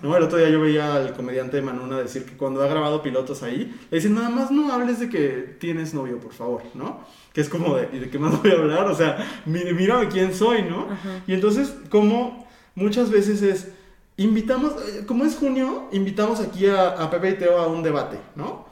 [0.00, 0.16] ¿no?
[0.16, 3.74] El otro día yo veía al comediante Manuna decir que cuando ha grabado pilotos ahí,
[3.90, 7.00] le dicen, nada más no hables de que tienes novio, por favor, ¿no?
[7.32, 8.86] Que es como de, ¿y de qué más voy a hablar?
[8.86, 10.86] O sea, mírame quién soy, ¿no?
[11.26, 12.46] Y entonces, como
[12.76, 13.72] muchas veces es,
[14.16, 14.74] invitamos,
[15.06, 18.66] como es junio, invitamos aquí a, a Pepe y Teo a un debate, ¿no?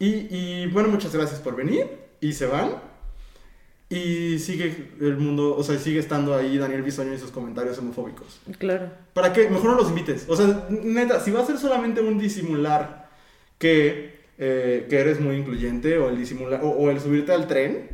[0.00, 2.76] Y, y bueno, muchas gracias por venir y se van.
[3.90, 8.40] Y sigue el mundo, o sea, sigue estando ahí Daniel Bisoño y sus comentarios homofóbicos.
[8.58, 8.88] Claro.
[9.12, 9.50] ¿Para qué?
[9.50, 10.24] Mejor no los invites.
[10.28, 13.10] O sea, neta, si va a ser solamente un disimular
[13.58, 17.90] que, eh, que eres muy incluyente o el disimular o, el subirte al tren,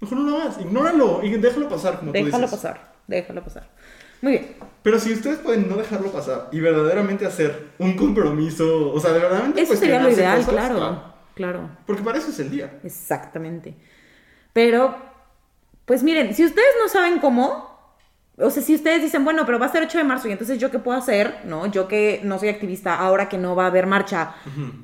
[0.00, 0.60] mejor no lo hagas.
[0.60, 2.50] Ignóralo y déjalo pasar, como déjalo tú dices.
[2.50, 3.70] pasar, déjalo pasar.
[4.20, 4.56] Muy bien.
[4.82, 9.20] Pero si ustedes pueden no dejarlo pasar y verdaderamente hacer un compromiso, o sea, de
[9.20, 9.44] verdad.
[9.56, 11.11] Eso sería lo ideal, claro, claro.
[11.34, 11.70] Claro.
[11.86, 12.78] Porque para eso es el día.
[12.84, 13.74] Exactamente.
[14.52, 15.12] Pero
[15.84, 17.70] pues miren, si ustedes no saben cómo,
[18.36, 20.58] o sea, si ustedes dicen, bueno, pero va a ser 8 de marzo y entonces
[20.58, 21.66] yo qué puedo hacer, ¿no?
[21.66, 24.34] Yo que no soy activista, ahora que no va a haber marcha,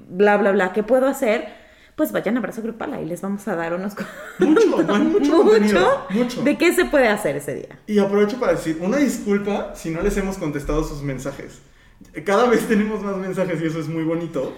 [0.09, 1.69] bla, bla, bla, ¿qué puedo hacer?
[1.97, 3.95] Pues vayan a Abrazo Grupal, ahí les vamos a dar unos...
[4.39, 6.43] Mucho, mucho, mucho, mucho.
[6.43, 7.79] ¿De qué se puede hacer ese día?
[7.87, 11.61] Y aprovecho para decir, una disculpa si no les hemos contestado sus mensajes.
[12.25, 14.55] Cada vez tenemos más mensajes y eso es muy bonito,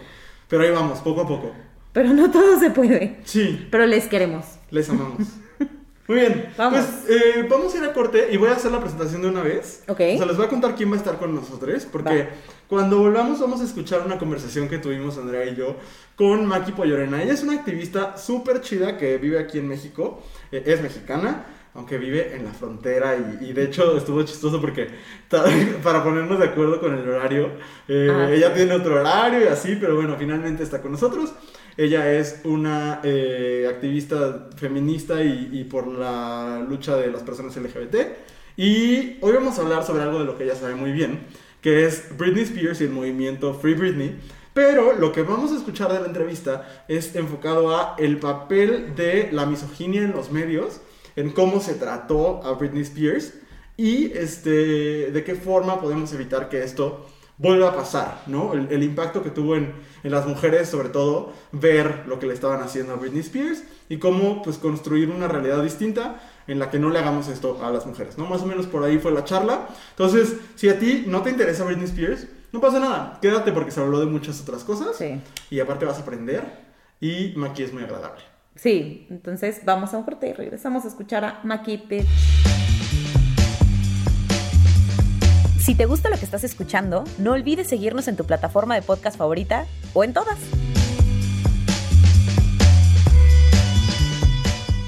[0.48, 1.52] pero ahí vamos, poco a poco.
[1.92, 3.18] Pero no todo se puede.
[3.24, 3.66] Sí.
[3.70, 4.44] Pero les queremos.
[4.70, 5.28] Les amamos.
[6.08, 6.52] Muy bien.
[6.56, 6.80] Vamos.
[6.80, 9.42] Pues eh, vamos a ir a corte y voy a hacer la presentación de una
[9.42, 9.84] vez.
[9.88, 10.00] Ok.
[10.14, 11.86] O sea, les voy a contar quién va a estar con nosotros.
[11.90, 12.28] Porque
[12.68, 15.76] cuando volvamos vamos a escuchar una conversación que tuvimos Andrea y yo
[16.16, 17.22] con Maki Pollorena.
[17.22, 20.22] Ella es una activista súper chida que vive aquí en México.
[20.52, 24.88] Eh, es mexicana aunque vive en la frontera y, de hecho estuvo chistoso porque
[25.82, 27.52] para ponernos de acuerdo con el horario,
[27.86, 31.32] eh, ah, ella tiene otro horario y así, pero bueno, finalmente está con nosotros.
[31.80, 37.96] Ella es una eh, activista feminista y, por la lucha de las personas LGBT.
[38.54, 41.20] Y hoy vamos a hablar sobre algo de lo que ella sabe muy bien,
[41.62, 44.14] que es Britney Spears y el movimiento Free Britney.
[44.52, 49.30] Pero lo que vamos a escuchar de la entrevista es enfocado a el papel de
[49.32, 50.82] la misoginia en los medios,
[51.16, 53.32] en cómo se trató a Britney Spears
[53.78, 57.06] y este, de qué forma podemos evitar que esto
[57.40, 58.52] vuelva a pasar, ¿no?
[58.52, 62.60] El, impacto que tuvo en, en, las mujeres, sobre todo, ver lo que le estaban
[62.62, 66.90] haciendo a Britney Spears y cómo, pues, construir una realidad distinta en la que no
[66.90, 68.26] le hagamos esto a las mujeres, ¿no?
[68.26, 69.68] Más o menos por ahí fue la charla.
[69.90, 73.80] Entonces, si a ti no te interesa Britney Spears, no pasa nada, quédate porque se
[73.80, 74.96] habló de muchas otras cosas.
[74.96, 75.20] Sí.
[75.50, 76.42] Y aparte vas a aprender
[77.00, 78.22] y Maki es muy agradable.
[78.56, 81.84] Sí, entonces vamos a un corte y regresamos a escuchar a Maki
[85.70, 89.16] si te gusta lo que estás escuchando, no olvides seguirnos en tu plataforma de podcast
[89.16, 90.36] favorita o en todas.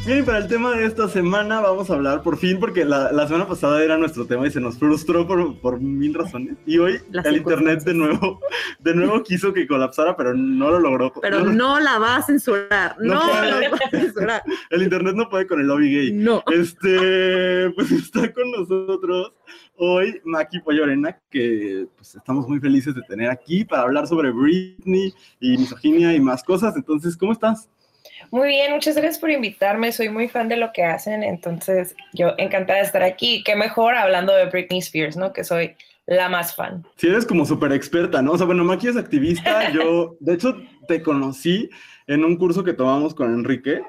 [0.04, 3.28] Bien, para el tema de esta semana vamos a hablar por fin, porque la, la
[3.28, 6.56] semana pasada era nuestro tema y se nos frustró por, por mil razones.
[6.66, 8.40] Y hoy el internet de nuevo,
[8.80, 11.12] de nuevo quiso que colapsara, pero no lo logró.
[11.22, 14.42] Pero no, la va a censurar, no, la va a censurar.
[14.70, 16.12] El internet no puede con el lobby gay.
[16.12, 16.42] No.
[16.52, 19.34] Este, pues está con nosotros
[19.76, 25.12] hoy Maki Pollorena, que pues, estamos muy felices de tener aquí para hablar sobre Britney
[25.40, 26.76] y misoginia y más cosas.
[26.76, 27.68] Entonces, ¿cómo estás?
[28.30, 29.92] Muy bien, muchas gracias por invitarme.
[29.92, 33.42] Soy muy fan de lo que hacen, entonces yo encantada de estar aquí.
[33.44, 35.32] Qué mejor hablando de Britney Spears, ¿no?
[35.32, 35.74] Que soy
[36.06, 36.84] la más fan.
[36.96, 38.32] Sí, eres como súper experta, ¿no?
[38.32, 39.70] O sea, bueno, Maki es activista.
[39.72, 40.56] Yo, de hecho,
[40.88, 41.68] te conocí
[42.06, 43.82] en un curso que tomamos con Enrique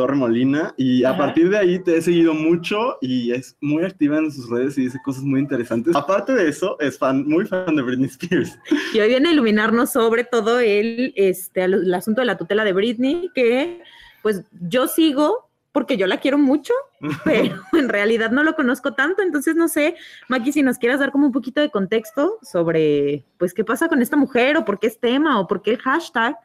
[0.00, 4.16] Torre Molina y a partir de ahí te he seguido mucho y es muy activa
[4.16, 5.94] en sus redes y dice cosas muy interesantes.
[5.94, 8.58] Aparte de eso, es fan, muy fan de Britney Spears.
[8.94, 12.72] Y hoy viene a iluminarnos sobre todo el, este, el asunto de la tutela de
[12.72, 13.82] Britney, que
[14.22, 16.72] pues yo sigo porque yo la quiero mucho,
[17.26, 19.96] pero en realidad no lo conozco tanto, entonces no sé,
[20.28, 24.00] Maki, si nos quieras dar como un poquito de contexto sobre, pues, qué pasa con
[24.00, 26.36] esta mujer o por qué es tema o por qué el hashtag,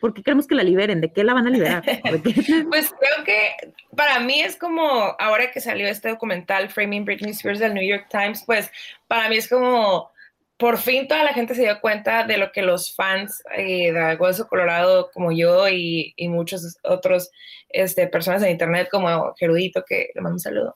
[0.00, 1.00] ¿Por qué queremos que la liberen?
[1.00, 1.82] ¿De qué la van a liberar?
[2.70, 7.58] pues creo que para mí es como, ahora que salió este documental Framing Britney Spears
[7.58, 8.70] del New York Times, pues
[9.06, 10.10] para mí es como,
[10.56, 14.16] por fin toda la gente se dio cuenta de lo que los fans eh, de
[14.16, 17.30] Hueso Colorado como yo y, y muchos otros
[17.70, 20.74] este, personas en internet como Gerudito, que le mando un saludo,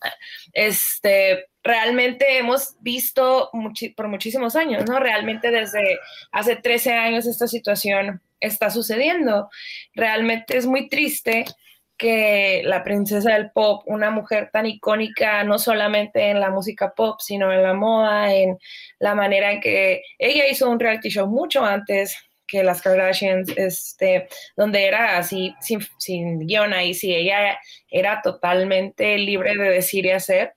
[0.52, 3.50] este, realmente hemos visto
[3.96, 5.00] por muchísimos años, ¿no?
[5.00, 5.98] Realmente desde
[6.30, 9.48] hace 13 años esta situación está sucediendo.
[9.94, 11.44] Realmente es muy triste
[11.96, 17.20] que la princesa del pop, una mujer tan icónica, no solamente en la música pop,
[17.20, 18.58] sino en la moda, en
[18.98, 24.28] la manera en que ella hizo un reality show mucho antes que las Kardashians, este,
[24.56, 27.58] donde era así, sin, sin guion ahí, si ella
[27.90, 30.54] era totalmente libre de decir y hacer,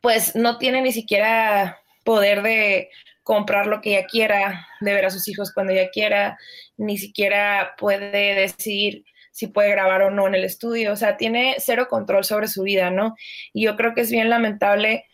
[0.00, 2.90] pues no tiene ni siquiera poder de
[3.22, 6.38] comprar lo que ella quiera, de ver a sus hijos cuando ella quiera,
[6.76, 11.56] ni siquiera puede decidir si puede grabar o no en el estudio, o sea, tiene
[11.58, 13.14] cero control sobre su vida, ¿no?
[13.52, 15.06] Y yo creo que es bien lamentable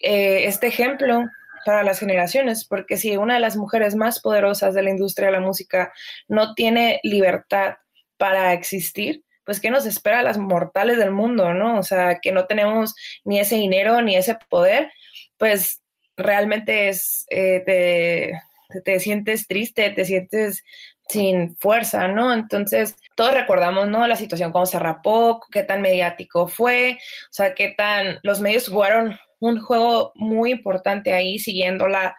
[0.00, 1.24] eh, este ejemplo
[1.66, 5.32] para las generaciones, porque si una de las mujeres más poderosas de la industria de
[5.32, 5.92] la música
[6.28, 7.74] no tiene libertad
[8.16, 11.78] para existir, pues ¿qué nos espera a las mortales del mundo, no?
[11.78, 14.90] O sea, que no tenemos ni ese dinero ni ese poder,
[15.36, 15.82] pues
[16.16, 20.64] realmente es, eh, te, te, sientes triste, te sientes
[21.08, 22.32] sin fuerza, ¿no?
[22.32, 24.06] Entonces, todos recordamos, ¿no?
[24.06, 26.98] La situación, cómo se rapó, qué tan mediático fue,
[27.30, 32.16] o sea, qué tan, los medios jugaron un juego muy importante ahí, siguiéndola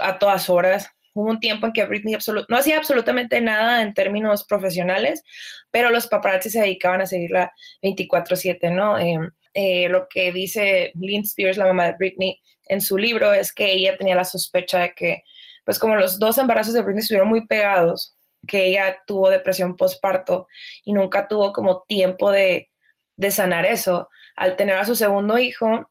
[0.00, 0.88] a todas horas.
[1.14, 2.16] Hubo un tiempo en que Britney
[2.48, 5.22] no hacía absolutamente nada en términos profesionales,
[5.70, 8.98] pero los paparazzi se dedicaban a seguirla 24/7, ¿no?
[8.98, 12.40] Em, eh, lo que dice Lynn Spears, la mamá de Britney,
[12.72, 15.22] en su libro es que ella tenía la sospecha de que,
[15.64, 20.48] pues como los dos embarazos de Britney estuvieron muy pegados, que ella tuvo depresión postparto
[20.84, 22.70] y nunca tuvo como tiempo de,
[23.16, 24.08] de sanar eso.
[24.36, 25.90] Al tener a su segundo hijo,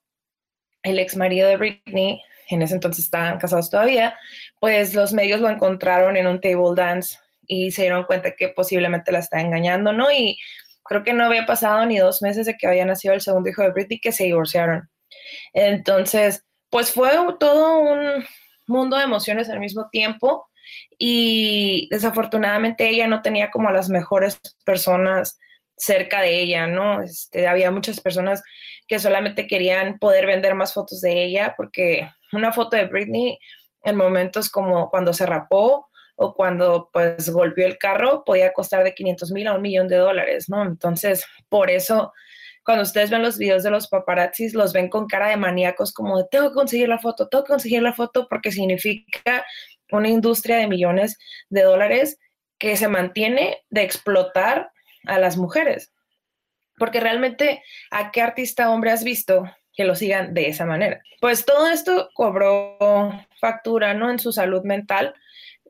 [0.84, 4.18] el ex marido de Britney, en ese entonces estaban casados todavía,
[4.60, 7.18] pues los medios lo encontraron en un table dance
[7.48, 10.12] y se dieron cuenta que posiblemente la estaba engañando, ¿no?
[10.12, 10.38] Y
[10.84, 13.62] creo que no había pasado ni dos meses de que había nacido el segundo hijo
[13.62, 14.90] de Britney que se divorciaron.
[15.54, 18.26] Entonces, pues fue todo un
[18.66, 20.48] mundo de emociones al mismo tiempo
[20.98, 25.38] y desafortunadamente ella no tenía como a las mejores personas
[25.76, 27.02] cerca de ella, ¿no?
[27.02, 28.42] Este, había muchas personas
[28.88, 33.38] que solamente querían poder vender más fotos de ella porque una foto de Britney
[33.84, 38.94] en momentos como cuando se rapó o cuando pues golpeó el carro podía costar de
[38.94, 40.64] 500 mil a un millón de dólares, ¿no?
[40.64, 42.14] Entonces, por eso
[42.64, 46.18] cuando ustedes ven los videos de los paparazzis, los ven con cara de maníacos, como
[46.18, 49.46] de tengo que conseguir la foto, tengo que conseguir la foto, porque significa
[49.92, 51.18] una industria de millones
[51.50, 52.20] de dólares
[52.58, 54.72] que se mantiene de explotar
[55.06, 55.92] a las mujeres.
[56.78, 59.44] Porque realmente, ¿a qué artista hombre has visto
[59.74, 61.02] que lo sigan de esa manera?
[61.20, 62.78] Pues todo esto cobró
[63.40, 64.12] factura, ¿no?
[64.12, 65.14] En su salud mental,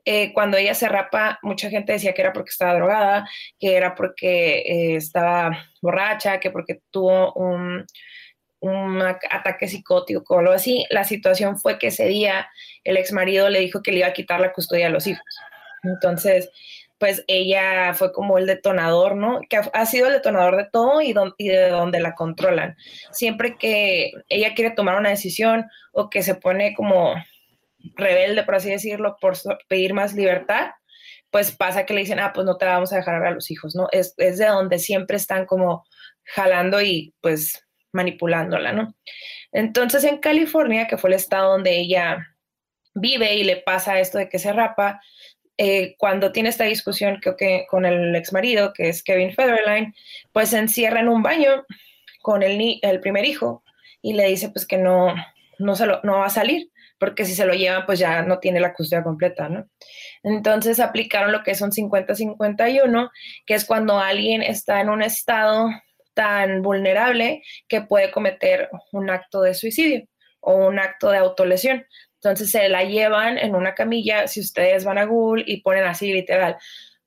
[0.04, 3.94] eh, cuando ella se rapa, mucha gente decía que era porque estaba drogada, que era
[3.94, 7.86] porque eh, estaba borracha, que porque tuvo un,
[9.30, 10.84] ataque psicótico o algo así.
[10.90, 12.48] La situación fue que ese día
[12.84, 15.24] el ex marido le dijo que le iba a quitar la custodia a los hijos.
[15.82, 16.48] Entonces,
[16.98, 19.40] pues ella fue como el detonador, ¿no?
[19.50, 22.76] Que ha, sido el detonador de todo y, y, de donde la controlan.
[23.10, 27.14] Siempre que ella quiere tomar una decisión o que se pone como
[27.96, 29.34] rebelde, por así decirlo, por
[29.68, 30.70] pedir más libertad,
[31.30, 33.74] pues pasa que le dicen, ah, pues no te vamos a dejar a los hijos,
[33.74, 33.88] ¿no?
[33.92, 35.84] Es, es de donde siempre están como
[36.24, 38.94] jalando y pues manipulándola, ¿no?
[39.52, 42.26] Entonces en California, que fue el estado donde ella
[42.94, 45.00] vive y le pasa esto de que se rapa,
[45.58, 49.94] eh, cuando tiene esta discusión que, con el ex marido, que es Kevin Federline,
[50.32, 51.64] pues se encierra en un baño
[52.20, 53.62] con el, el primer hijo
[54.00, 55.14] y le dice pues que no,
[55.58, 56.71] no, se lo, no va a salir
[57.02, 59.68] porque si se lo llevan, pues ya no tiene la custodia completa, ¿no?
[60.22, 63.10] Entonces aplicaron lo que es un 50-51,
[63.44, 65.68] que es cuando alguien está en un estado
[66.14, 70.06] tan vulnerable que puede cometer un acto de suicidio
[70.38, 71.84] o un acto de autolesión.
[72.20, 76.12] Entonces se la llevan en una camilla, si ustedes van a Google y ponen así
[76.12, 76.56] literal,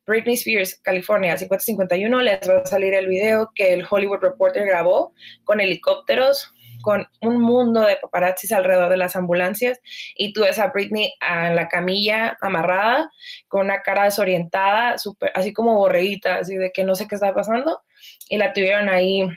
[0.06, 5.14] Britney Spears, California, 5051, les va a salir el video que el Hollywood Reporter grabó
[5.46, 6.52] con helicópteros
[6.86, 9.82] con un mundo de paparazzis alrededor de las ambulancias
[10.16, 13.12] y tú ves a Britney en la camilla amarrada
[13.48, 17.34] con una cara desorientada, super, así como borreguita, así de que no sé qué está
[17.34, 17.82] pasando
[18.30, 19.28] y la tuvieron ahí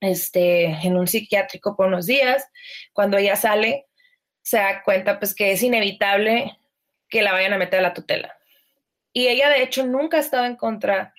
[0.00, 2.44] este, en un psiquiátrico por unos días.
[2.92, 3.86] Cuando ella sale,
[4.42, 6.58] se da cuenta pues que es inevitable
[7.08, 8.36] que la vayan a meter a la tutela.
[9.12, 11.14] Y ella de hecho nunca ha estado en contra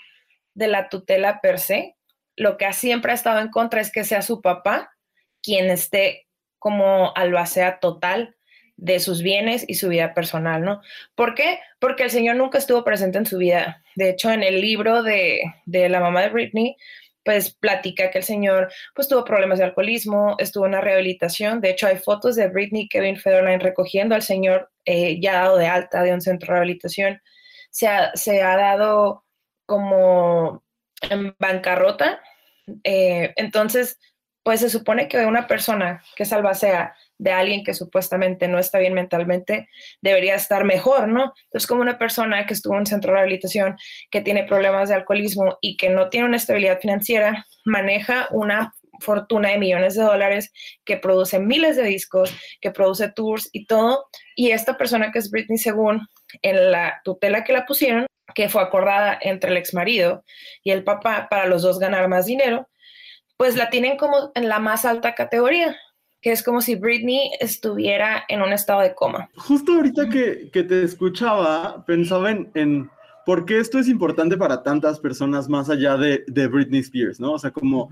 [0.55, 1.95] de la tutela per se.
[2.36, 4.91] Lo que siempre ha estado en contra es que sea su papá
[5.47, 6.27] quien esté
[6.60, 8.36] como albacea total
[8.75, 10.81] de sus bienes y su vida personal, ¿no?
[11.15, 11.62] ¿Por qué?
[11.79, 13.81] Porque el Señor nunca estuvo presente en su vida.
[13.95, 16.75] De hecho, en el libro de, la mamá de Britney,
[17.23, 21.62] pues platica que el Señor pues tuvo problemas de alcoholismo, estuvo en una rehabilitación.
[21.62, 25.55] De hecho, hay fotos de Britney y Kevin Federline recogiendo al Señor eh, ya dado
[25.55, 27.21] de alta de un centro de rehabilitación.
[27.71, 29.23] Se ha, se ha dado
[29.65, 30.62] como
[31.10, 32.21] en bancarrota.
[32.83, 33.97] Eh, entonces,
[34.47, 38.79] pues se supone que una persona que es albacea de alguien que supuestamente no está
[38.79, 39.67] bien mentalmente,
[39.99, 41.33] debería estar mejor, ¿no?
[41.47, 43.75] Entonces, como una persona que estuvo en un centro de rehabilitación,
[44.10, 49.49] que tiene problemas de alcoholismo y que no tiene una estabilidad financiera, maneja una fortuna
[49.49, 50.53] de millones de dólares,
[50.86, 54.05] que produce miles de discos, que produce tours y todo.
[54.33, 56.07] Y esta persona que es Britney, según
[56.41, 60.23] en la tutela que la pusieron, que fue acordada entre el ex marido
[60.63, 62.69] y el papá para los dos ganar más dinero,
[63.38, 65.78] pues la tienen como en la más alta categoría,
[66.21, 69.30] que es como si Britney estuviera en un estado de coma.
[69.36, 72.89] Justo ahorita que, que te escuchaba, pensaba en, en,
[73.26, 77.34] por qué esto es importante para tantas personas más allá de, de Britney Spears, ¿no?
[77.34, 77.89] O sea, como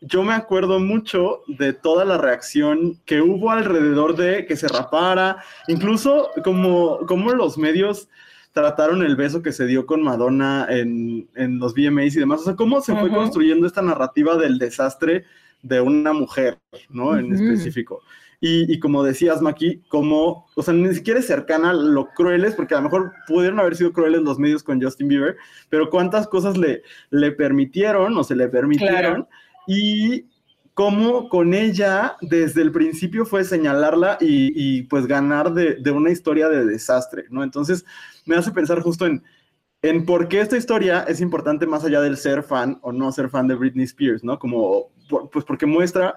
[0.00, 5.42] yo me acuerdo mucho de toda la reacción que hubo alrededor de que se rapara,
[5.66, 8.08] incluso como, como los medios
[8.56, 12.40] trataron el beso que se dio con Madonna en, en los VMAs y demás.
[12.40, 15.26] O sea, cómo se fue construyendo esta narrativa del desastre
[15.60, 17.18] de una mujer, ¿no?
[17.18, 18.00] En específico.
[18.40, 22.54] Y, y, como decías, Maki, como, o sea, ni siquiera es cercana a lo crueles,
[22.54, 25.36] porque a lo mejor pudieron haber sido crueles los medios con Justin Bieber,
[25.68, 28.96] pero cuántas cosas le, le permitieron o se le permitieron.
[28.96, 29.28] Claro
[29.66, 30.26] y
[30.76, 36.66] cómo con ella desde el principio fue señalarla y, pues ganar de, una historia de
[36.66, 37.42] desastre, ¿no?
[37.42, 37.86] Entonces
[38.26, 39.24] me hace pensar justo en,
[39.80, 43.30] en por qué esta historia es importante más allá del ser fan o no ser
[43.30, 44.38] fan de Britney Spears, ¿no?
[44.38, 44.90] Como,
[45.32, 46.14] pues porque muestra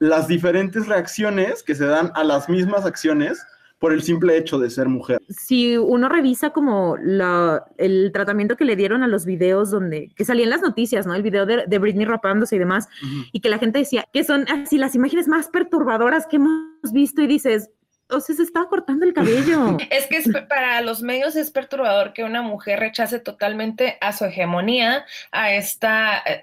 [0.00, 3.46] las diferentes reacciones que se dan a las mismas acciones
[3.84, 5.18] por el simple hecho de ser mujer.
[5.28, 10.24] Si uno revisa como la, el tratamiento que le dieron a los videos donde, que
[10.24, 11.14] salían las noticias, ¿no?
[11.14, 12.88] El video de, de Britney rapándose y demás,
[13.30, 17.20] y que la gente decía que son así las imágenes más perturbadoras que hemos visto
[17.20, 17.68] y dices,
[18.10, 19.78] o sea, se estaba cortando el cabello.
[19.90, 25.04] Es que para los medios es perturbador que una mujer rechace totalmente a su hegemonía,
[25.30, 25.88] a este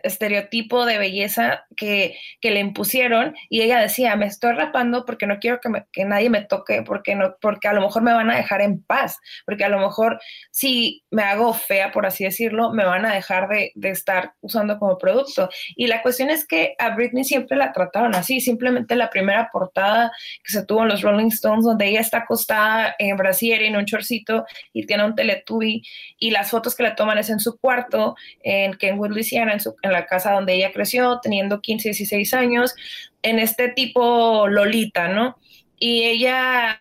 [0.04, 3.36] estereotipo de belleza que, que, le impusieron.
[3.50, 7.16] Y ella decía, me estoy rapando porque no quiero que, que, nadie me toque, porque,
[7.16, 10.20] no, porque a lo mejor me van a dejar en paz, porque a lo mejor
[10.50, 14.80] si me hago fea, por así decirlo, me van a dejar de, de estar usando
[14.80, 15.50] como producto.
[15.76, 20.12] Y la cuestión es que a Britney siempre la trataron así, simplemente la primera portada
[20.44, 23.86] que se tuvo en los Rolling Stones donde ella está acostada en brasier en un
[23.86, 25.84] chorcito y tiene un teletubi
[26.18, 29.76] y las fotos que le toman es en su cuarto en Kenwood, Louisiana, en, su,
[29.82, 32.76] en la casa donde ella creció, teniendo 15, 16 años,
[33.22, 35.38] en este tipo Lolita, ¿no?
[35.78, 36.80] Y ella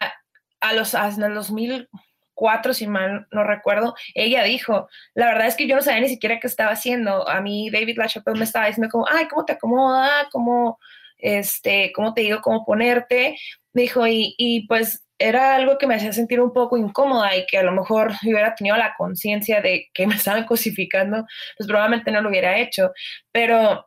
[0.61, 5.67] a los, en el 2004, si mal no recuerdo, ella dijo, la verdad es que
[5.67, 7.29] yo no sabía ni siquiera qué estaba haciendo.
[7.29, 10.29] A mí David LaChapelle me estaba diciendo como, ay, ¿cómo te acomoda?
[10.31, 10.79] ¿Cómo,
[11.23, 13.37] este, cómo te digo, cómo ponerte?
[13.73, 17.59] dijo, y, y pues era algo que me hacía sentir un poco incómoda y que
[17.59, 21.25] a lo mejor hubiera tenido la conciencia de que me estaban cosificando,
[21.57, 22.91] pues probablemente no lo hubiera hecho.
[23.31, 23.87] Pero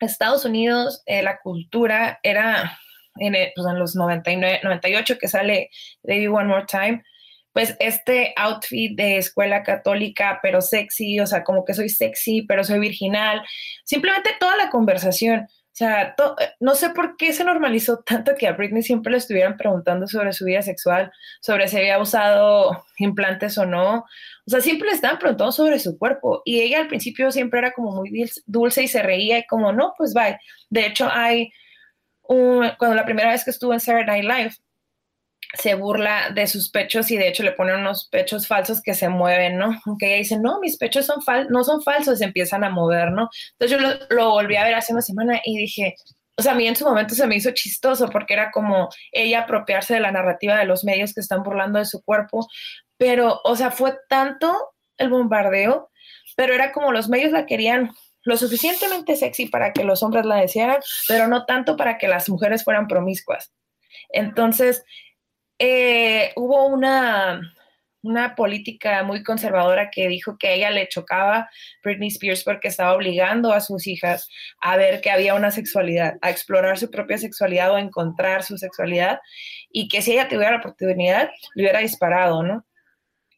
[0.00, 2.78] Estados Unidos, eh, la cultura era
[3.16, 5.70] en, pues en los 99, 98 que sale
[6.02, 7.02] Baby One More Time,
[7.52, 12.64] pues este outfit de escuela católica, pero sexy, o sea, como que soy sexy, pero
[12.64, 13.42] soy virginal,
[13.84, 15.46] simplemente toda la conversación.
[15.72, 19.18] O sea, eh, no sé por qué se normalizó tanto que a Britney siempre le
[19.18, 24.00] estuvieran preguntando sobre su vida sexual, sobre si había usado implantes o no.
[24.46, 26.42] O sea, siempre le estaban preguntando sobre su cuerpo.
[26.44, 29.94] Y ella al principio siempre era como muy dulce y se reía y como, no,
[29.96, 30.38] pues bye.
[30.68, 31.50] De hecho, hay,
[32.20, 34.56] cuando la primera vez que estuvo en Saturday Night Live,
[35.54, 39.08] se burla de sus pechos y de hecho le ponen unos pechos falsos que se
[39.08, 39.80] mueven, ¿no?
[39.84, 43.12] Aunque ella dice, no, mis pechos son fal no son falsos, se empiezan a mover,
[43.12, 43.28] ¿no?
[43.58, 45.94] Entonces yo lo, lo, volví a ver hace una semana y dije,
[46.36, 49.40] o sea, a mí en su momento se me hizo chistoso porque era como ella
[49.40, 52.48] apropiarse de la narrativa de los medios que están burlando de su cuerpo,
[52.96, 55.90] pero, o sea, fue tanto el bombardeo,
[56.36, 57.92] pero era como los medios la querían
[58.24, 62.28] lo suficientemente sexy para que los hombres la desearan, pero no tanto para que las
[62.28, 63.52] mujeres fueran promiscuas.
[64.10, 64.84] Entonces,
[65.64, 67.54] eh, hubo una,
[68.02, 71.48] una política muy conservadora que dijo que a ella le chocaba
[71.84, 74.28] Britney Spears porque estaba obligando a sus hijas
[74.60, 79.20] a ver que había una sexualidad, a explorar su propia sexualidad o encontrar su sexualidad
[79.70, 82.66] y que si ella tuviera la oportunidad le hubiera disparado, ¿no?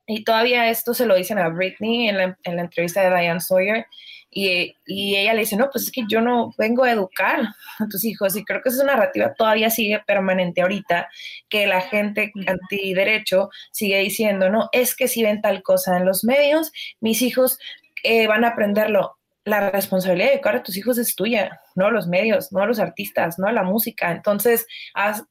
[0.07, 3.87] Y todavía esto se lo dicen a Britney en la entrevista de Diane Sawyer
[4.35, 7.41] y, y, ella le dice, no, pues es que yo no vengo a educar
[7.79, 11.09] a tus hijos y creo que esa narrativa todavía sigue permanente ahorita,
[11.49, 16.25] que la gente antiderecho sigue diciendo, no, es que si ven tal cosa en los
[16.25, 17.59] medios, mis hijos
[18.03, 19.17] eh, van a aprenderlo.
[19.45, 23.39] La responsabilidad de educar a tus hijos es tuya, no los medios, no los artistas,
[23.39, 24.11] no la música.
[24.11, 25.23] Entonces, haz,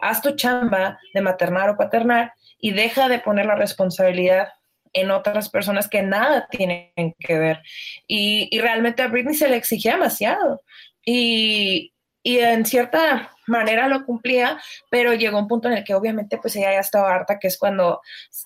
[0.00, 4.48] haz tu chamba de maternar o paternar y deja de poner la responsabilidad
[4.92, 7.62] en otras personas que nada tienen que ver.
[8.06, 10.62] Y, realmente a Britney se le exigía demasiado.
[11.04, 14.60] Y, y en cierta manera lo cumplía,
[14.90, 17.58] pero llegó un punto en el que obviamente pues ella ya estaba harta, que es
[17.58, 18.00] cuando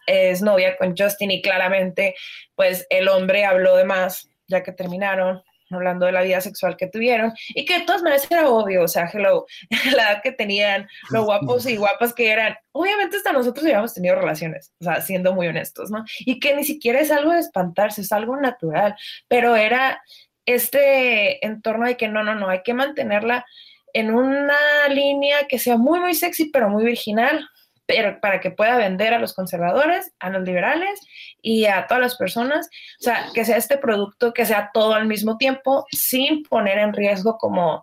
[0.07, 2.15] es novia con Justin y claramente
[2.55, 6.87] pues el hombre habló de más ya que terminaron hablando de la vida sexual que
[6.87, 9.47] tuvieron y que de todas maneras era obvio, o sea, hello,
[9.97, 14.17] la edad que tenían, lo guapos y guapas que eran, obviamente hasta nosotros habíamos tenido
[14.17, 16.05] relaciones, o sea, siendo muy honestos, ¿no?
[16.21, 18.95] Y que ni siquiera es algo de espantarse, es algo natural,
[19.29, 20.03] pero era
[20.47, 23.47] este entorno de que no, no, no, hay que mantenerla
[23.93, 24.59] en una
[24.91, 27.49] línea que sea muy, muy sexy, pero muy virginal,
[27.87, 31.01] pero para que pueda vender a los conservadores, a los liberales
[31.45, 32.71] y a todas las personas,
[33.01, 36.95] o sea, que sea este producto, que sea todo al mismo tiempo, sin poner en
[36.95, 37.83] riesgo como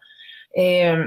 [0.56, 0.98] eh,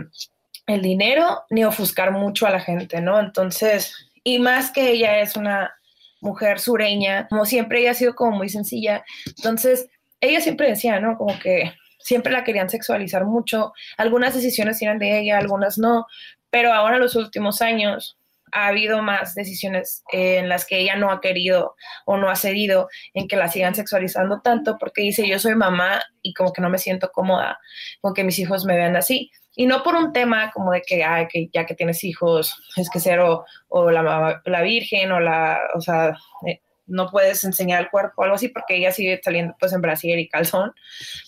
[0.68, 3.18] el dinero ni ofuscar mucho a la gente, ¿no?
[3.18, 5.74] Entonces, y más que ella es una
[6.20, 9.04] mujer sureña, como siempre ella ha sido como muy sencilla,
[9.36, 9.88] entonces
[10.20, 11.18] ella siempre decía, ¿no?
[11.18, 16.06] Como que siempre la querían sexualizar mucho, algunas decisiones eran de ella, algunas no,
[16.50, 18.16] pero ahora los últimos años
[18.54, 21.74] ha habido más decisiones en las que ella no ha querido
[22.06, 26.00] o no ha cedido en que la sigan sexualizando tanto porque dice yo soy mamá
[26.22, 27.58] y como que no me siento cómoda
[28.00, 29.30] con que mis hijos me vean así.
[29.56, 33.00] Y no por un tema como de que, que ya que tienes hijos es que
[33.00, 33.44] ser o,
[33.90, 38.36] la, la, virgen o la, o sea, eh, no puedes enseñar el cuerpo o algo
[38.36, 40.72] así porque ella sigue saliendo pues en brasier y calzón,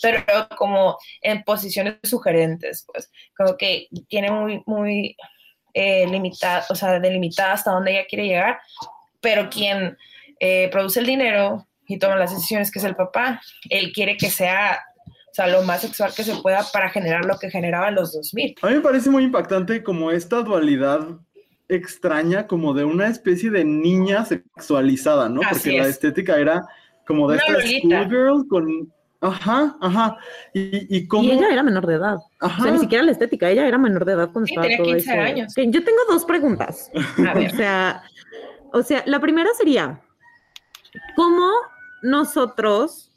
[0.03, 0.23] pero
[0.57, 5.17] como en posiciones sugerentes, pues como que tiene muy, muy
[5.79, 8.59] eh, limitada, o sea, delimitada hasta dónde ella quiere llegar,
[9.21, 9.95] pero quien
[10.41, 14.31] eh, produce el dinero y toma las decisiones, que es el papá, él quiere que
[14.31, 17.97] sea o sea, lo más sexual que se pueda para generar lo que generaba en
[17.97, 18.55] los 2000.
[18.63, 21.09] A mí me parece muy impactante como esta dualidad
[21.69, 25.43] extraña como de una especie de niña sexualizada, ¿no?
[25.51, 26.67] Porque la estética era
[27.07, 28.91] como de esta schoolgirl con...
[29.27, 30.19] Ajá, ajá.
[30.55, 30.61] Y,
[30.97, 32.19] y, y, ella era menor de edad.
[32.41, 32.61] Ajá.
[32.61, 35.11] O sea, ni siquiera la estética, ella era menor de edad cuando estaba todo 15
[35.13, 35.55] Años.
[35.57, 36.91] Yo tengo dos preguntas.
[37.29, 37.53] A ver.
[37.53, 38.03] O sea,
[38.73, 40.01] o sea, la primera sería,
[41.15, 41.51] ¿cómo
[42.03, 43.11] nosotros,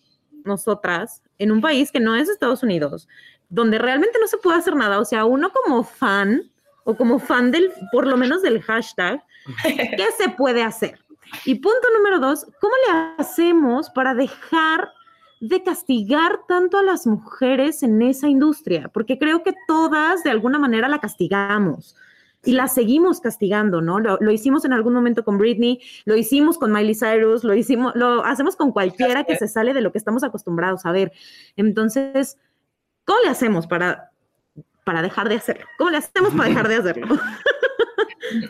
[0.46, 3.08] nosotras, en un país que no es Estados Unidos,
[3.50, 6.50] donde realmente no se puede hacer nada, o sea, uno como fan,
[6.84, 9.24] o como fan del, por lo menos del hashtag,
[9.64, 11.00] ¿qué se puede hacer?
[11.46, 14.92] Y punto número dos, ¿cómo le hacemos para dejar
[15.40, 18.90] de castigar tanto a las mujeres en esa industria?
[18.94, 21.96] Porque creo que todas de alguna manera la castigamos
[22.44, 24.00] y la seguimos castigando, ¿no?
[24.00, 27.94] Lo, lo, hicimos en algún momento con Britney, lo hicimos con Miley Cyrus, lo hicimos,
[27.96, 31.12] lo hacemos con cualquiera que se sale de lo que estamos acostumbrados a ver.
[31.58, 32.38] Entonces,
[33.04, 34.12] ¿cómo le hacemos para
[34.90, 35.66] para dejar de hacerlo?
[35.78, 37.08] ¿Cómo le hacemos para dejar de hacerlo?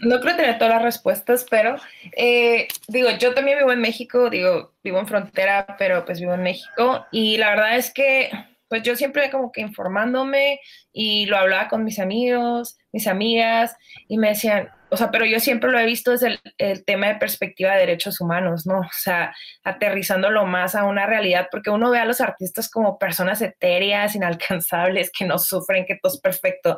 [0.02, 1.78] No creo tener todas las respuestas, pero
[2.16, 6.44] eh, digo, yo también vivo en México, digo, vivo en frontera, pero pues vivo en
[6.44, 8.30] México y la verdad es que
[8.70, 10.62] pues yo siempre como que informándome
[10.94, 13.76] y lo hablaba con mis amigos, mis amigas
[14.08, 17.16] y me decían, o sea, pero yo siempre lo he visto desde el, tema de
[17.16, 18.80] perspectiva de derechos humanos, ¿no?
[18.80, 23.42] O sea, aterrizándolo más a una realidad, porque uno ve a los artistas como personas
[23.42, 26.78] etéreas, inalcanzables, que no sufren, que todo es perfecto.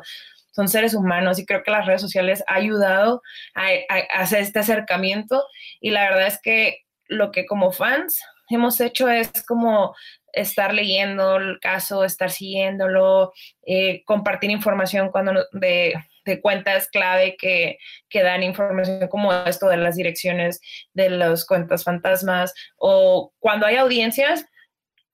[0.52, 3.22] Son seres humanos y creo que las redes sociales ha ayudado
[3.54, 3.68] a,
[4.14, 5.44] hacer este acercamiento.
[5.80, 6.78] Y la verdad es que
[7.08, 9.94] lo que como fans hemos hecho es como
[10.32, 13.32] estar leyendo el caso, estar siguiéndolo,
[13.66, 15.94] eh, compartir información cuando de
[16.24, 17.78] de cuentas clave que,
[18.08, 20.60] que, dan información como esto de las direcciones
[20.92, 24.44] de las cuentas fantasmas o cuando hay audiencias,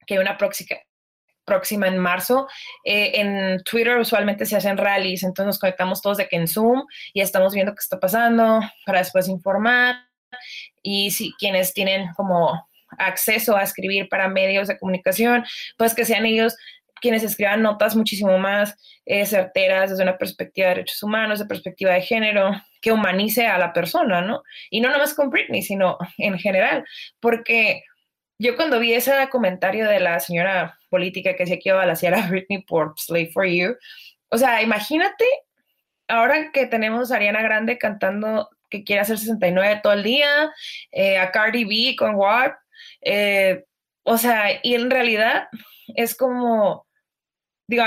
[0.07, 0.81] que hay una próxima,
[1.49, 2.47] próxima en marzo.
[2.85, 6.85] Eh, en Twitter usualmente se hacen rallies, entonces nos conectamos todos de que en Zoom
[7.13, 9.97] y estamos viendo qué está pasando para después informar.
[10.83, 12.69] Y si quienes tienen como
[12.99, 15.45] acceso a escribir para medios de comunicación,
[15.77, 16.55] pues que sean ellos
[17.01, 18.77] quienes escriban notas muchísimo más
[19.07, 23.59] eh, certeras desde una perspectiva de derechos humanos, de perspectiva de género, que humanice a
[23.59, 24.43] la persona, ¿no?
[24.71, 26.85] Y no nomás con Britney, sino en general,
[27.21, 27.83] porque
[28.39, 32.15] yo cuando vi ese comentario de la señora política que decía que iba a balasear
[32.15, 33.77] a Britney por Slave for You,
[34.31, 35.25] o sea, imagínate
[36.09, 40.53] ahora que tenemos a Ariana Grande cantando que quiere hacer 69 todo el día,
[40.93, 42.55] eh, a Cardi B con WAP,
[43.03, 43.65] eh,
[44.03, 45.49] o sea, y en realidad
[45.97, 46.87] es como
[47.69, 47.85] digo,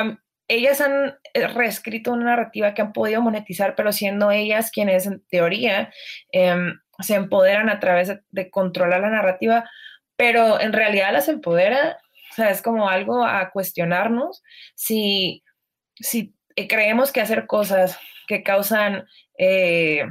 [0.48, 5.22] ellas han eh, reescrito una narrativa que han podido monetizar, pero siendo ellas quienes en
[5.28, 5.92] teoría
[6.32, 9.70] em, se empoderan a través de, controlar la narrativa,
[10.22, 11.98] pero en realidad las empodera,
[12.30, 14.44] o sea, es como algo a cuestionarnos
[14.76, 15.44] si,
[15.96, 17.98] si eh, creemos que hacer cosas
[18.28, 19.08] que causan,
[19.40, 20.06] eh,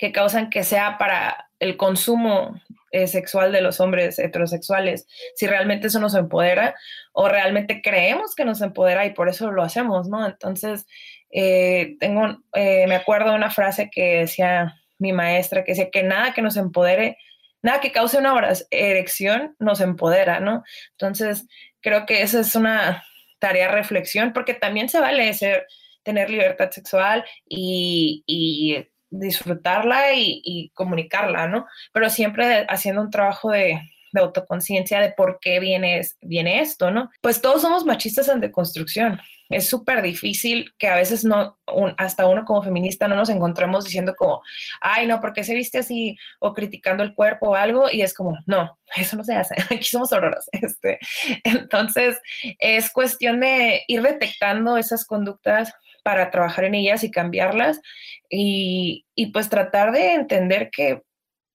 [0.00, 2.60] que causan que sea para el consumo
[2.90, 5.06] eh, sexual de los hombres heterosexuales,
[5.36, 6.74] si realmente eso nos empodera
[7.12, 10.26] o realmente creemos que nos empodera y por eso lo hacemos, ¿no?
[10.26, 10.88] Entonces,
[11.30, 16.02] eh, tengo, eh, me acuerdo de una frase que decía mi maestra, que decía que
[16.02, 17.16] nada que nos empodere,
[17.64, 18.34] nada que cause una
[18.70, 20.62] erección nos empodera, ¿no?
[20.92, 21.48] Entonces,
[21.80, 23.02] creo que esa es una
[23.38, 25.66] tarea reflexión, porque también se vale ser,
[26.02, 31.66] tener libertad sexual y, y disfrutarla y, comunicarla, ¿no?
[31.92, 33.80] Pero siempre haciendo un trabajo de,
[34.20, 37.10] autoconciencia de por qué viene, viene esto, ¿no?
[37.20, 39.20] Pues todos somos machistas en deconstrucción.
[39.50, 41.58] Es súper difícil que a veces no,
[41.98, 44.42] hasta uno como feminista no nos encontremos diciendo como,
[44.80, 46.16] ay, no, ¿por qué se viste así?
[46.40, 47.86] O criticando el cuerpo o algo.
[47.90, 49.54] Y es como, no, eso no se hace.
[49.70, 50.48] Aquí somos auroras.
[50.52, 50.98] Este.
[51.44, 52.18] Entonces,
[52.58, 55.72] es cuestión de ir detectando esas conductas
[56.04, 57.80] para trabajar en ellas y cambiarlas
[58.28, 61.02] y, pues tratar de entender que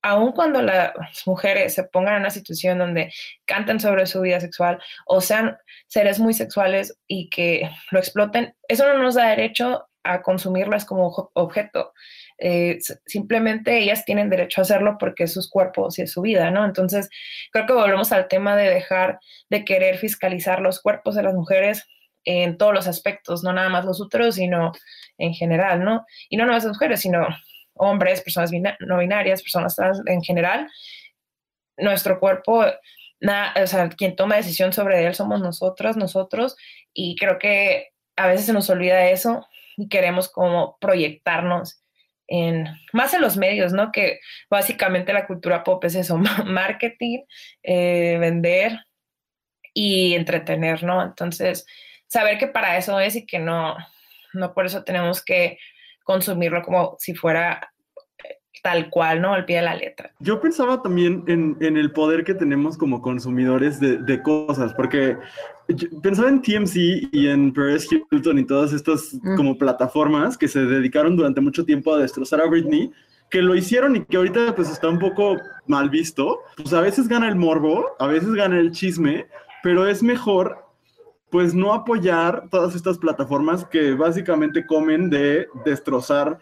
[0.02, 0.94] aun cuando las
[1.26, 3.12] mujeres se pongan en una situación donde
[3.46, 8.88] canten sobre su vida sexual o sean seres muy sexuales y que lo exploten, eso
[8.88, 11.94] no nos da derecho a consumirlas como objeto.
[12.38, 16.52] Eh, simplemente ellas tienen derecho a hacerlo porque es sus cuerpos y es su vida,
[16.52, 16.66] ¿no?
[16.66, 17.10] Entonces,
[17.52, 19.20] creo que volvemos al tema de dejar
[19.50, 21.86] de querer fiscalizar los cuerpos de las mujeres
[22.24, 24.72] en todos los aspectos, no nada más los úteros, sino
[25.18, 26.06] en general, ¿no?
[26.30, 27.28] Y no nada más mujeres, sino
[27.76, 30.68] hombres, personas no binarias, personas trans en general.
[31.78, 36.56] Nuestro cuerpo, o sea, quien toma decisión sobre él somos nosotras, nosotros,
[36.94, 39.48] y creo que a veces se nos olvida eso
[39.78, 41.82] y queremos como proyectarnos
[42.28, 43.92] en, más en los medios, ¿no?
[43.92, 47.20] Que básicamente la cultura pop es eso, marketing,
[47.64, 48.80] eh, vender
[49.74, 51.02] y entretener, ¿no?
[51.04, 51.66] Entonces,
[52.08, 53.76] saber que para eso es y que no,
[54.34, 55.58] no por eso tenemos que
[56.10, 57.72] consumirlo como si fuera
[58.18, 59.32] eh, tal cual, ¿no?
[59.32, 60.12] Al pie de la letra.
[60.18, 65.16] Yo pensaba también en, en el poder que tenemos como consumidores de, de cosas, porque
[66.02, 66.76] pensaba en TMC
[67.12, 69.36] y en Perez Hilton y todas estas mm.
[69.36, 72.92] como plataformas que se dedicaron durante mucho tiempo a destrozar a Britney,
[73.30, 75.38] que lo hicieron y que ahorita pues está un poco
[75.68, 79.28] mal visto, pues a veces gana el morbo, a veces gana el chisme,
[79.62, 80.69] pero es mejor
[81.30, 86.40] pues no apoyar todas estas plataformas que básicamente comen de destrozar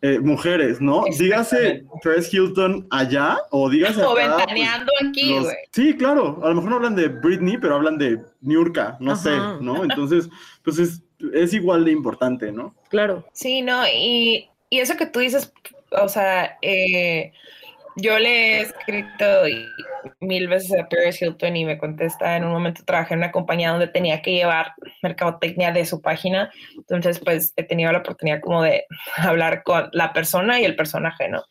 [0.00, 1.04] eh, mujeres, ¿no?
[1.18, 5.56] Dígase Paris Hilton allá o dígase O pues, ventaneando aquí, güey.
[5.72, 6.38] Sí, claro.
[6.44, 9.82] A lo mejor no hablan de Britney, pero hablan de Niurka, no sé, ¿no?
[9.82, 10.28] Entonces,
[10.62, 11.02] pues es,
[11.34, 12.76] es, igual de importante, ¿no?
[12.90, 13.24] Claro.
[13.32, 15.52] Sí, no, y, y eso que tú dices,
[15.90, 17.32] o sea, eh,
[18.00, 19.24] yo le he escrito
[20.20, 22.36] mil veces a Paris Hilton y me contesta.
[22.36, 24.72] En un momento trabajé en una compañía donde tenía que llevar
[25.02, 26.50] mercadotecnia de su página.
[26.76, 28.84] Entonces, pues he tenido la oportunidad como de
[29.16, 31.42] hablar con la persona y el personaje, ¿no?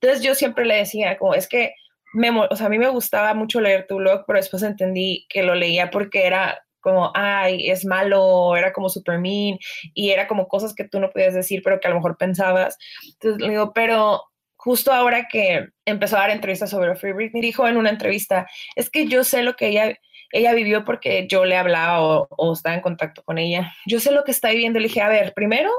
[0.00, 1.72] Entonces yo siempre le decía, como es que,
[2.14, 5.42] me, o sea, a mí me gustaba mucho leer tu blog, pero después entendí que
[5.42, 9.58] lo leía porque era como, ay, es malo, era como super mean,
[9.92, 12.78] y era como cosas que tú no podías decir, pero que a lo mejor pensabas.
[13.14, 14.22] Entonces le digo, pero
[14.66, 18.90] justo ahora que empezó a dar entrevistas sobre Free Britney, dijo en una entrevista, es
[18.90, 19.96] que yo sé lo que ella,
[20.32, 23.72] ella vivió porque yo le hablaba o, estaba en contacto con ella.
[23.86, 24.80] Yo sé lo que está viviendo.
[24.80, 25.70] Le dije, a ver, primero,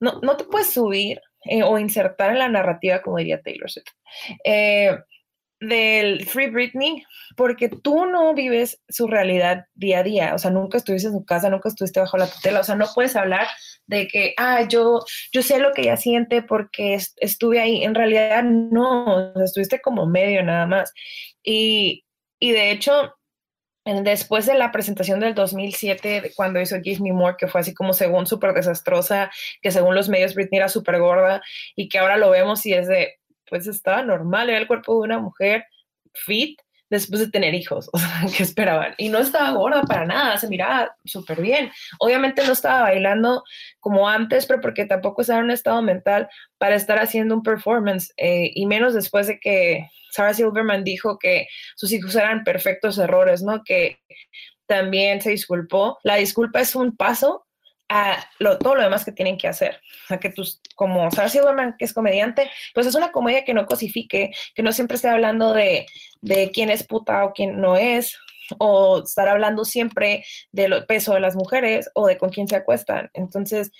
[0.00, 3.86] no, no te puedes subir eh, o insertar en la narrativa, como diría Taylor Swift.
[4.42, 4.98] Eh,
[5.60, 7.04] del Free Britney
[7.36, 11.24] porque tú no vives su realidad día a día, o sea, nunca estuviste en su
[11.24, 13.46] casa, nunca estuviste bajo la tutela, o sea, no puedes hablar
[13.86, 15.00] de que, ah, yo,
[15.32, 20.42] yo sé lo que ella siente porque estuve ahí, en realidad no, estuviste como medio
[20.42, 20.92] nada más.
[21.42, 22.04] Y,
[22.38, 23.14] y de hecho,
[23.84, 27.92] después de la presentación del 2007, cuando hizo Give Me More, que fue así como
[27.92, 29.30] según súper desastrosa,
[29.62, 31.42] que según los medios Britney era súper gorda
[31.74, 33.18] y que ahora lo vemos y es de,
[33.48, 35.64] pues estaba normal, era el cuerpo de una mujer
[36.12, 36.58] fit
[36.90, 38.94] después de tener hijos, o sea, que esperaban.
[38.98, 41.70] Y no estaba gorda para nada, se miraba súper bien.
[41.98, 43.42] Obviamente no estaba bailando
[43.80, 46.28] como antes, pero porque tampoco estaba en un estado mental
[46.58, 51.46] para estar haciendo un performance, eh, y menos después de que Sarah Silverman dijo que
[51.76, 53.62] sus hijos eran perfectos errores, ¿no?
[53.64, 53.98] Que
[54.66, 55.98] también se disculpó.
[56.02, 57.46] La disculpa es un paso
[57.88, 59.80] a lo, todo lo demás que tienen que hacer.
[60.20, 64.30] Que tus, como Sarah Silverman, que es comediante, pues es una comedia que no cosifique,
[64.54, 65.86] que no siempre esté hablando de,
[66.20, 68.16] de quién es puta o quién no es,
[68.58, 73.10] o estar hablando siempre del peso de las mujeres o de con quién se acuestan.
[73.14, 73.70] Entonces,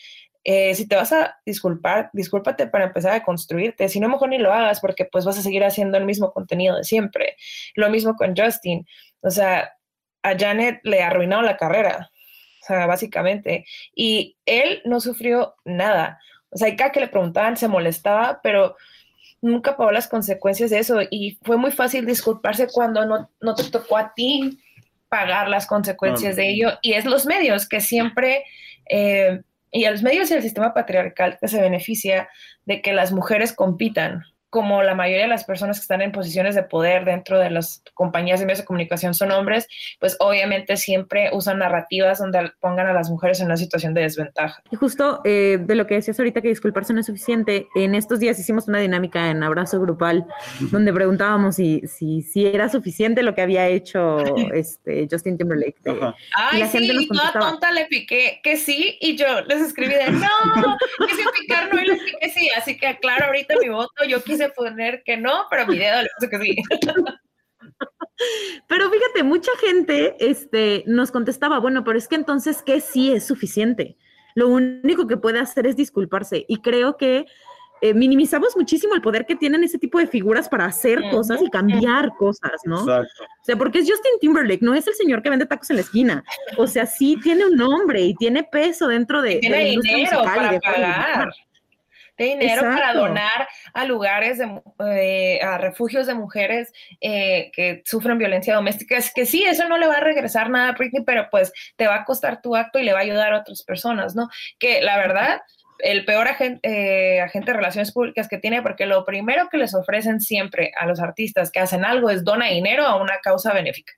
[0.45, 3.89] eh, si te vas a disculpar, discúlpate para empezar a construirte.
[3.89, 6.77] Si no, mejor ni lo hagas porque pues vas a seguir haciendo el mismo contenido
[6.77, 7.37] de siempre.
[7.75, 8.87] Lo mismo con Justin.
[9.21, 9.73] O sea,
[10.23, 12.11] a Janet le arruinado la carrera
[12.67, 13.67] sea, básicamente.
[13.95, 16.19] Y él no sufrió nada.
[16.51, 18.77] O sea, y cada que le preguntaban se molestaba, pero
[19.41, 23.65] nunca pagó las consecuencias de eso y fue muy fácil disculparse cuando no, no te
[23.65, 24.59] tocó a ti
[25.09, 28.45] pagar las consecuencias de ello y es los medios que siempre...
[28.91, 32.31] Eh, y a los medios y al sistema patriarcal que se beneficia
[32.65, 36.55] de que las mujeres compitan como la mayoría de las personas que están en posiciones
[36.55, 39.69] de poder dentro de las compañías de medios de comunicación son hombres,
[40.01, 44.63] pues obviamente siempre usan narrativas donde pongan a las mujeres en una situación de desventaja.
[44.71, 48.21] Y justo eh, de lo que decías ahorita que disculparse no es suficiente, en estos
[48.21, 50.27] días hicimos una dinámica en abrazo grupal
[50.61, 54.19] donde preguntábamos si, si, si era suficiente lo que había hecho
[54.55, 55.77] este, Justin Timberlake.
[56.35, 60.77] Ay, sí, toda tonta le piqué que sí y yo les escribí de no,
[61.07, 64.38] quise picar no y les piqué sí, así que claro, ahorita mi voto, yo quise
[64.51, 66.57] poner que no, pero mi dedo le puso que sí.
[68.67, 73.25] Pero fíjate, mucha gente este, nos contestaba, bueno, pero es que entonces, ¿qué sí es
[73.25, 73.97] suficiente?
[74.35, 76.45] Lo único que puede hacer es disculparse.
[76.49, 77.27] Y creo que
[77.81, 81.49] eh, minimizamos muchísimo el poder que tienen ese tipo de figuras para hacer cosas y
[81.49, 82.81] cambiar cosas, ¿no?
[82.81, 83.25] Exacto.
[83.25, 85.83] O sea, porque es Justin Timberlake, no es el señor que vende tacos en la
[85.83, 86.25] esquina.
[86.57, 89.37] O sea, sí tiene un nombre y tiene peso dentro de...
[89.37, 91.31] tiene dinero para pagar
[92.25, 94.61] dinero para donar a lugares, de,
[94.91, 98.97] eh, a refugios de mujeres eh, que sufren violencia doméstica.
[98.97, 101.87] Es que sí, eso no le va a regresar nada a Britney, pero pues te
[101.87, 104.29] va a costar tu acto y le va a ayudar a otras personas, ¿no?
[104.59, 105.41] Que la verdad,
[105.79, 109.75] el peor agente, eh, agente de relaciones públicas que tiene, porque lo primero que les
[109.75, 113.93] ofrecen siempre a los artistas que hacen algo es dona dinero a una causa benéfica.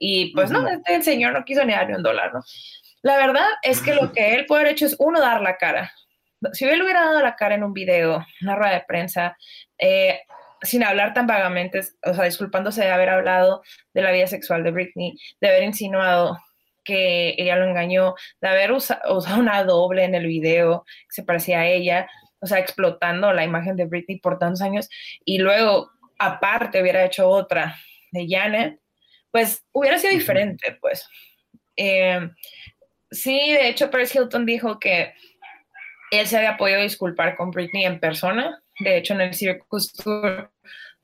[0.00, 2.42] y pues no, este señor no quiso ni darle un dólar, ¿no?
[3.02, 5.92] La verdad es que lo que él puede haber hecho es, uno, dar la cara
[6.52, 9.36] si él hubiera dado la cara en un video, una rueda de prensa,
[9.78, 10.20] eh,
[10.62, 13.62] sin hablar tan vagamente, o sea, disculpándose de haber hablado
[13.94, 16.38] de la vida sexual de Britney, de haber insinuado
[16.84, 21.60] que ella lo engañó, de haber usado una doble en el video que se parecía
[21.60, 22.08] a ella,
[22.40, 24.88] o sea, explotando la imagen de Britney por tantos años,
[25.24, 27.76] y luego, aparte, hubiera hecho otra
[28.10, 28.80] de Janet,
[29.30, 31.06] pues hubiera sido diferente, pues.
[31.76, 32.30] Eh,
[33.10, 35.12] sí, de hecho, Paris Hilton dijo que
[36.10, 38.62] él se había podido disculpar con Britney en persona.
[38.80, 40.52] De hecho, en el Circus Tour,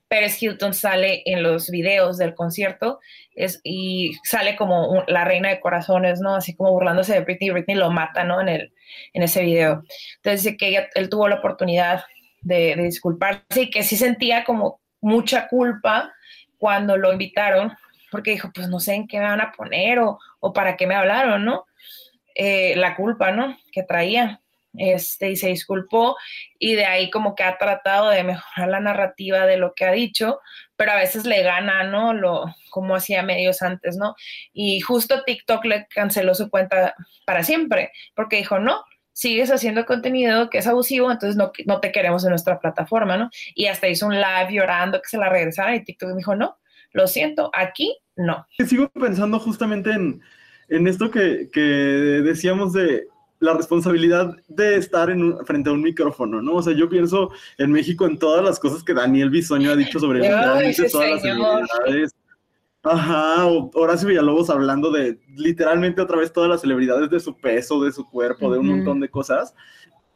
[0.07, 2.99] Pérez Hilton sale en los videos del concierto
[3.63, 6.35] y sale como la reina de corazones, ¿no?
[6.35, 7.49] Así como burlándose de Britney.
[7.49, 8.39] Britney lo mata, ¿no?
[8.39, 8.73] En, el,
[9.13, 9.83] en ese video.
[10.17, 12.03] Entonces que él tuvo la oportunidad
[12.41, 16.13] de, de disculparse y que sí sentía como mucha culpa
[16.57, 17.73] cuando lo invitaron,
[18.11, 20.87] porque dijo, pues no sé en qué me van a poner o, o para qué
[20.87, 21.65] me hablaron, ¿no?
[22.35, 23.57] Eh, la culpa, ¿no?
[23.71, 24.41] Que traía
[24.77, 26.15] este, y se disculpó
[26.59, 29.91] y de ahí como que ha tratado de mejorar la narrativa de lo que ha
[29.91, 30.39] dicho,
[30.75, 32.13] pero a veces le gana, ¿no?
[32.13, 34.15] Lo, como hacía medios antes, ¿no?
[34.53, 36.95] Y justo TikTok le canceló su cuenta
[37.25, 41.91] para siempre, porque dijo, no, sigues haciendo contenido que es abusivo, entonces no, no te
[41.91, 43.29] queremos en nuestra plataforma, ¿no?
[43.53, 46.57] Y hasta hizo un live llorando que se la regresara y TikTok dijo, no,
[46.91, 48.45] lo siento, aquí no.
[48.65, 50.21] Sigo pensando justamente en,
[50.69, 53.07] en esto que, que decíamos de
[53.45, 56.55] la responsabilidad de estar en frente a un micrófono, ¿no?
[56.55, 59.99] O sea, yo pienso en México en todas las cosas que Daniel Bisoño ha dicho
[59.99, 62.15] sobre literalmente todas las celebridades.
[62.83, 67.91] Ajá, Horacio Villalobos hablando de literalmente otra vez todas las celebridades de su peso, de
[67.91, 69.55] su cuerpo, de un montón de cosas.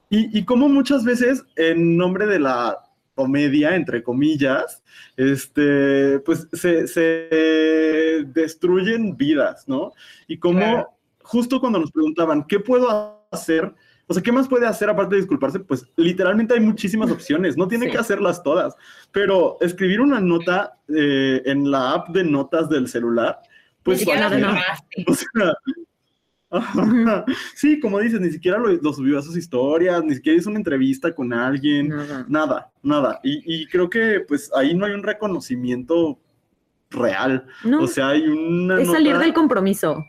[0.10, 2.78] Y, y como muchas veces, en nombre de la
[3.16, 4.84] comedia, entre comillas,
[5.18, 9.92] este, pues se, se destruyen vidas, ¿no?
[10.28, 10.88] Y como
[11.24, 13.74] justo cuando nos preguntaban, ¿qué puedo hacer?
[14.08, 15.60] O sea, ¿qué más puede hacer aparte de disculparse?
[15.60, 18.76] Pues literalmente hay muchísimas opciones, no tiene que hacerlas todas,
[19.12, 23.40] pero escribir una nota eh, en la app de notas del celular,
[23.84, 24.02] pues...
[25.08, 25.54] o sea,
[27.56, 31.14] Sí, como dices, ni siquiera lo, subió a sus historias, ni siquiera hizo una entrevista
[31.14, 31.94] con alguien,
[32.28, 33.20] nada, nada.
[33.24, 36.20] Y, creo que pues ahí no hay un reconocimiento
[36.90, 37.46] real.
[37.80, 38.82] O sea, hay una...
[38.82, 40.04] Es salir del compromiso.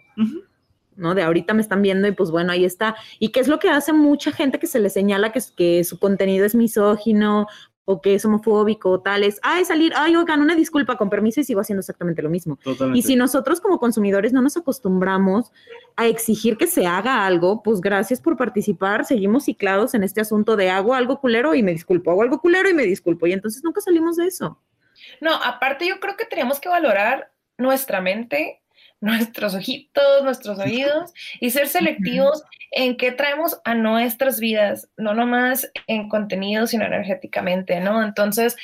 [0.96, 1.14] ¿No?
[1.14, 2.96] De ahorita me están viendo y pues bueno, ahí está.
[3.18, 5.98] ¿Y qué es lo que hace mucha gente que se le señala que, que su
[5.98, 7.46] contenido es misógino
[7.86, 9.24] o que es homofóbico o tal?
[9.24, 12.58] Es, ay, salir, ay, oigan, una disculpa, con permiso y sigo haciendo exactamente lo mismo.
[12.94, 15.50] Y si nosotros como consumidores no nos acostumbramos
[15.96, 20.56] a exigir que se haga algo, pues gracias por participar, seguimos ciclados en este asunto
[20.56, 23.64] de hago algo culero y me disculpo, hago algo culero y me disculpo, y entonces
[23.64, 24.58] nunca salimos de eso.
[25.20, 28.60] No, aparte yo creo que tenemos que valorar nuestra mente
[29.10, 35.70] nuestros ojitos, nuestros oídos y ser selectivos en qué traemos a nuestras vidas, no nomás
[35.86, 38.02] en contenido, sino energéticamente, ¿no?
[38.02, 38.56] Entonces,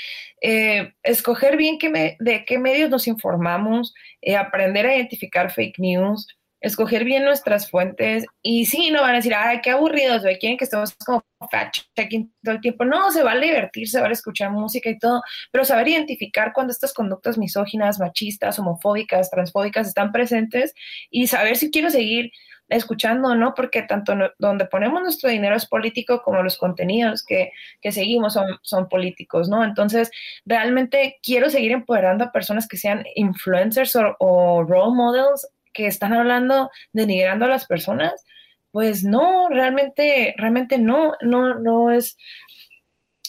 [0.42, 5.78] eh, escoger bien qué me, de qué medios nos informamos, eh, aprender a identificar fake
[5.78, 6.28] news,
[6.60, 10.56] escoger bien nuestras fuentes y sí, no van a decir, ay, qué aburridos, güey, quieren
[10.56, 12.84] que estemos como fact-checking todo el tiempo.
[12.84, 16.92] No, se vale divertir, se vale escuchar música y todo, pero saber identificar cuando estas
[16.94, 20.74] conductas misóginas, machistas, homofóbicas, transfóbicas están presentes
[21.10, 22.30] y saber si quiero seguir
[22.68, 23.54] escuchando, ¿no?
[23.54, 27.52] Porque tanto donde ponemos nuestro dinero es político como los contenidos que,
[27.92, 29.62] seguimos son, son políticos, ¿no?
[29.62, 30.10] Entonces,
[30.44, 35.46] realmente quiero seguir empoderando a personas que sean influencers o, o role models
[35.76, 38.24] que están hablando denigrando a las personas,
[38.70, 42.16] pues no, realmente, realmente no, no, no es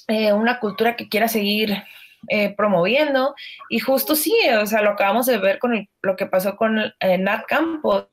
[0.07, 1.83] eh, una cultura que quiera seguir
[2.29, 3.35] eh, promoviendo.
[3.69, 7.17] Y justo sí, o sea, lo acabamos de ver con lo que pasó con eh,
[7.17, 8.07] Nat Campos,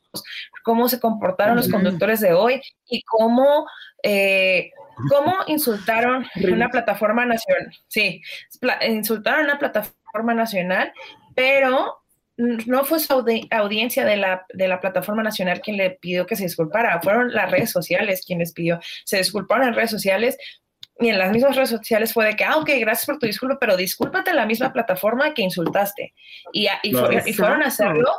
[0.64, 3.66] cómo se comportaron los conductores de hoy y cómo,
[5.10, 7.72] cómo insultaron una plataforma nacional.
[7.88, 8.20] Sí,
[8.86, 10.92] insultaron una plataforma nacional,
[11.34, 12.03] pero
[12.36, 16.44] no fue su audiencia de la, de la, plataforma nacional quien le pidió que se
[16.44, 20.36] disculpara, fueron las redes sociales quienes pidió, se disculparon en redes sociales
[20.98, 23.58] y en las mismas redes sociales fue de que, ah, ok, gracias por tu disculpa,
[23.60, 26.14] pero discúlpate en la misma plataforma que insultaste.
[26.52, 28.12] Y, y, fueron a hacerlo,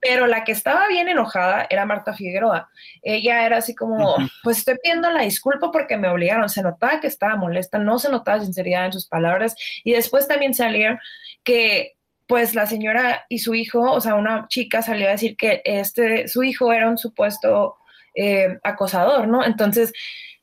[0.00, 2.70] pero la que estaba bien enojada era Marta Figueroa.
[3.02, 6.48] Ella era así como, pues estoy pidiendo la disculpa porque me obligaron.
[6.48, 9.56] Se notaba que estaba molesta, no se notaba sinceridad en sus palabras.
[9.82, 11.00] Y después también salieron
[11.42, 11.96] que
[12.30, 16.28] pues la señora y su hijo, o sea, una chica salió a decir que este,
[16.28, 17.74] su hijo era un supuesto
[18.14, 19.44] eh, acosador, ¿no?
[19.44, 19.92] Entonces,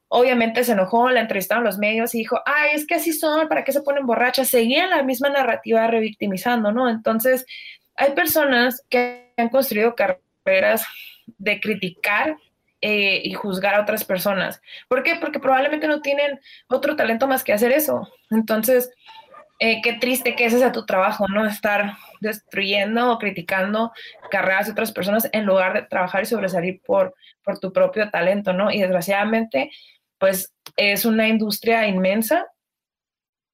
[0.10, 3.64] obviamente se enojó, la entrevistaron los medios y dijo, ay, es que así son, ¿para
[3.64, 4.50] qué se ponen borrachas?
[4.50, 6.90] Seguían la misma narrativa revictimizando, ¿no?
[6.90, 7.46] Entonces,
[7.96, 10.86] hay personas que han construido carreras
[11.38, 12.36] de criticar
[12.82, 14.62] eh, y juzgar a otras personas.
[14.90, 15.16] ¿Por qué?
[15.22, 18.12] Porque probablemente no tienen otro talento más que hacer eso.
[18.30, 18.92] Entonces,
[19.60, 21.46] eh, qué triste que ese sea tu trabajo, ¿no?
[21.46, 23.92] Estar destruyendo o criticando
[24.30, 28.54] carreras de otras personas en lugar de trabajar y sobresalir por, por tu propio talento,
[28.54, 28.72] ¿no?
[28.72, 29.72] Y desgraciadamente,
[30.20, 32.46] pues es una industria inmensa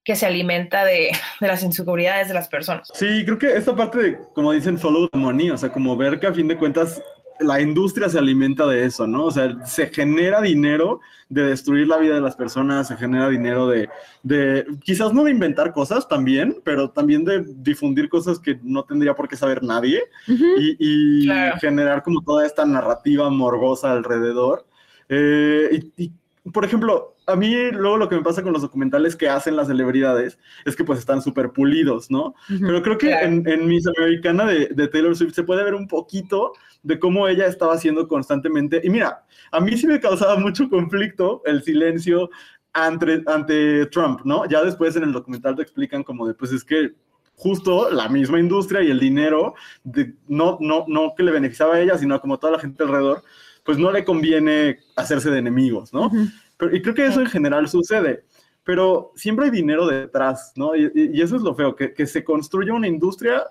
[0.03, 2.89] que se alimenta de, de, las inseguridades de las personas.
[2.93, 6.27] Sí, creo que esta parte de, como dicen, the money, o sea, como ver que
[6.27, 7.01] a fin de cuentas
[7.43, 9.25] la industria se alimenta de eso, ¿no?
[9.25, 13.67] O sea, se genera dinero de destruir la vida de las personas, se genera dinero
[13.67, 13.89] de,
[14.21, 19.15] de quizás no de inventar cosas también, pero también de difundir cosas que no tendría
[19.15, 21.27] por qué saber nadie y,
[21.59, 24.65] generar como toda esta narrativa morbosa alrededor.
[25.09, 26.11] Eh, y,
[26.51, 29.67] por ejemplo, a mí luego lo que me pasa con los documentales que hacen las
[29.67, 32.35] celebridades es que pues están súper pulidos, ¿no?
[32.47, 35.87] Pero creo que en, en Miss Americana de, de, Taylor Swift se puede ver un
[35.87, 38.81] poquito de cómo ella estaba haciendo constantemente.
[38.83, 42.29] Y mira, a mí sí me causaba mucho conflicto el silencio
[42.73, 44.45] ante, ante Trump, ¿no?
[44.45, 46.93] Ya después en el documental te explican como de, pues es que
[47.35, 51.79] justo la misma industria y el dinero, de, no, no, no que le beneficiaba a
[51.79, 53.23] ella, sino como toda la gente alrededor,
[53.63, 56.11] pues no le conviene hacerse de enemigos, ¿no?
[56.57, 58.25] Pero, y creo que eso en general sucede,
[58.63, 60.75] pero siempre hay dinero detrás, ¿no?
[60.75, 63.43] Y, y eso es lo feo, que, que se construye una industria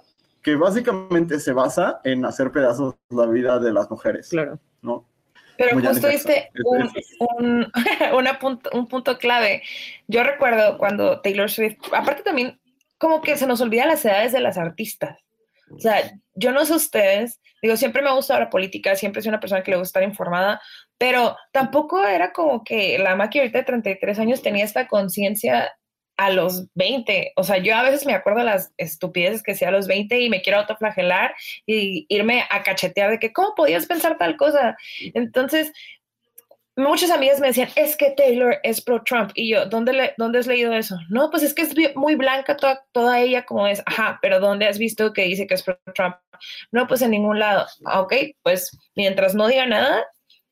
[0.43, 4.29] que básicamente se basa en hacer pedazos la vida de las mujeres.
[4.29, 4.59] Claro.
[4.83, 5.07] ¿no?
[5.57, 6.91] Pero justo este, un,
[7.39, 7.71] un,
[8.41, 9.63] punto, un punto clave.
[10.09, 12.59] Yo recuerdo cuando Taylor Swift, aparte también,
[12.99, 15.19] como que se nos olvidan las edades de las artistas.
[15.71, 19.31] O sea, yo no sé ustedes, digo, siempre me ha gustado la política, siempre soy
[19.31, 20.61] una persona que le gusta estar informada,
[20.99, 25.73] pero tampoco era como que la máquina ahorita de 33 años tenía esta conciencia
[26.17, 27.33] a los 20.
[27.37, 30.21] O sea, yo a veces me acuerdo de las estupideces que hacía a los 20
[30.21, 31.35] y me quiero autoflagelar
[31.67, 34.77] y irme a cachetear de que, ¿cómo podías pensar tal cosa?
[35.15, 35.73] Entonces,
[36.77, 39.31] muchas amigas me decían, es que Taylor es pro-Trump.
[39.35, 40.97] Y yo, ¿dónde, le, ¿dónde has leído eso?
[41.09, 43.83] No, pues es que es muy blanca toda, toda ella como es.
[43.87, 46.17] Ajá, pero ¿dónde has visto que dice que es pro-Trump?
[46.71, 47.67] No, pues en ningún lado.
[47.85, 50.05] Ah, ok, pues mientras no diga nada,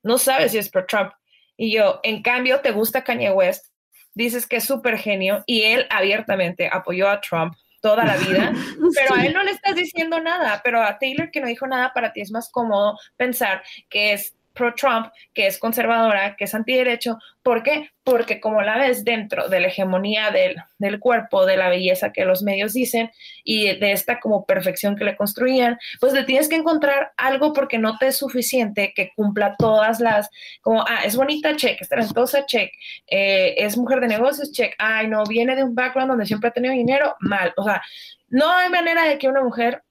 [0.02, 1.12] no sabes si es pro-Trump.
[1.56, 3.66] Y yo, en cambio, te gusta Kanye West,
[4.14, 8.52] dices que es súper genio y él abiertamente apoyó a Trump toda la vida,
[8.94, 11.92] pero a él no le estás diciendo nada, pero a Taylor que no dijo nada,
[11.94, 17.18] para ti es más cómodo pensar que es pro-Trump, que es conservadora, que es antiderecho.
[17.42, 17.90] ¿Por qué?
[18.04, 22.24] Porque como la ves dentro de la hegemonía del, del, cuerpo, de la belleza que
[22.24, 23.10] los medios dicen
[23.44, 27.78] y de esta como perfección que le construían, pues le tienes que encontrar algo porque
[27.78, 30.28] no te es suficiente que cumpla todas las,
[30.60, 32.72] como, ah, es bonita, check, es talentosa, check,
[33.06, 36.52] eh, es mujer de negocios, check, ay, no, viene de un background donde siempre ha
[36.52, 37.52] tenido dinero, mal.
[37.56, 37.82] O sea,
[38.28, 39.82] no hay manera de que una mujer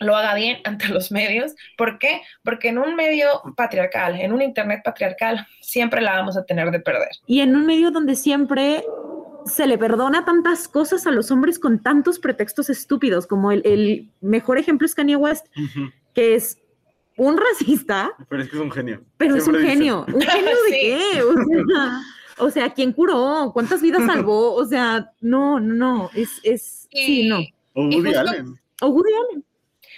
[0.00, 1.54] lo haga bien ante los medios.
[1.76, 2.22] ¿Por qué?
[2.42, 6.80] Porque en un medio patriarcal, en un Internet patriarcal, siempre la vamos a tener de
[6.80, 7.10] perder.
[7.26, 8.84] Y en un medio donde siempre
[9.46, 14.58] se le perdona tantas cosas a los hombres con tantos pretextos estúpidos, como el, mejor
[14.58, 15.46] ejemplo es Kanye West,
[16.14, 16.58] que es
[17.16, 18.12] un racista.
[18.28, 19.04] Pero es que es un genio.
[19.18, 20.04] Pero es un genio.
[20.08, 21.22] ¿Un genio de qué?
[22.38, 23.50] O sea, ¿quién curó?
[23.52, 24.54] ¿Cuántas vidas salvó?
[24.54, 26.10] O sea, no, no, no.
[26.14, 27.40] Es, es, sí, no.
[27.74, 28.54] O Woody Allen.
[28.80, 29.44] O Woody Allen.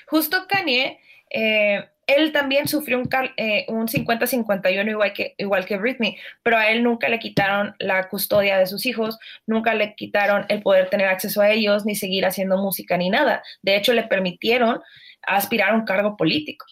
[0.06, 0.98] Justo Kanye,
[1.30, 6.68] eh, él también sufrió un, eh, un 50-51 igual que, igual que Britney, pero a
[6.70, 11.08] él nunca le quitaron la custodia de sus hijos, nunca le quitaron el poder tener
[11.08, 13.42] acceso a ellos, ni seguir haciendo música, ni nada.
[13.62, 14.80] De hecho, le permitieron
[15.22, 16.64] aspirar a un cargo político.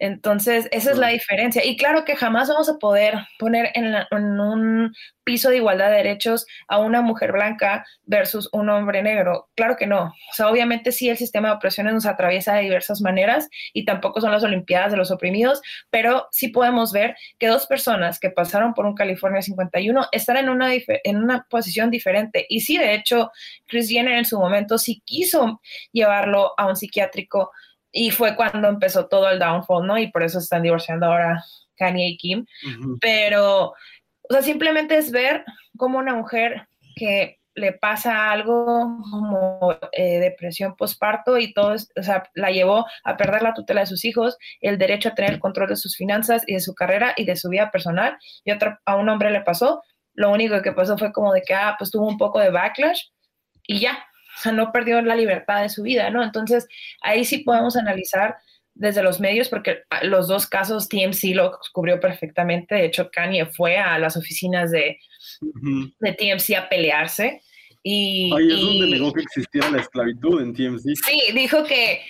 [0.00, 1.62] Entonces, esa es la diferencia.
[1.62, 4.94] Y claro que jamás vamos a poder poner en, un
[5.24, 9.50] piso de igualdad de derechos a una mujer blanca versus un hombre negro.
[9.54, 10.04] Claro que no.
[10.04, 14.22] O sea, obviamente sí, el sistema de opresiones nos atraviesa de diversas maneras y tampoco
[14.22, 18.72] son las Olimpiadas de los oprimidos, pero sí podemos ver que dos personas que pasaron
[18.72, 22.46] por un California 51 están en una, en una posición diferente.
[22.48, 23.30] Y sí, de hecho,
[23.66, 25.60] Chris Jenner en su momento sí quiso
[25.92, 27.50] llevarlo a un psiquiátrico
[27.92, 29.98] y fue cuando empezó todo el downfall, ¿no?
[29.98, 31.44] Y por eso están divorciando ahora
[31.76, 32.46] Kanye y Kim.
[33.00, 33.74] Pero, o
[34.30, 35.44] sea, simplemente es ver
[35.76, 38.64] cómo una mujer que le pasa algo
[39.10, 43.86] como eh, depresión postparto y todo, o sea, la llevó a perder la tutela de
[43.86, 47.12] sus hijos, el derecho a tener el control de sus finanzas y de su carrera
[47.16, 49.82] y de su vida personal, y otro, a un hombre le pasó,
[50.14, 53.02] lo único que pasó fue como de que, ah, pues tuvo un poco de backlash
[53.66, 54.04] y ya,
[54.40, 56.24] o sea, no perdió la libertad de su vida, ¿no?
[56.24, 56.66] Entonces,
[57.02, 58.38] ahí sí podemos analizar
[58.72, 62.76] desde los medios, porque los dos casos TMC lo cubrió perfectamente.
[62.76, 64.98] De hecho, Kanye fue a las oficinas de,
[65.42, 67.42] de TMC a pelearse.
[67.82, 70.96] Y, ahí es donde negó que existiera la esclavitud en TMC.
[71.04, 72.00] Sí, dijo que,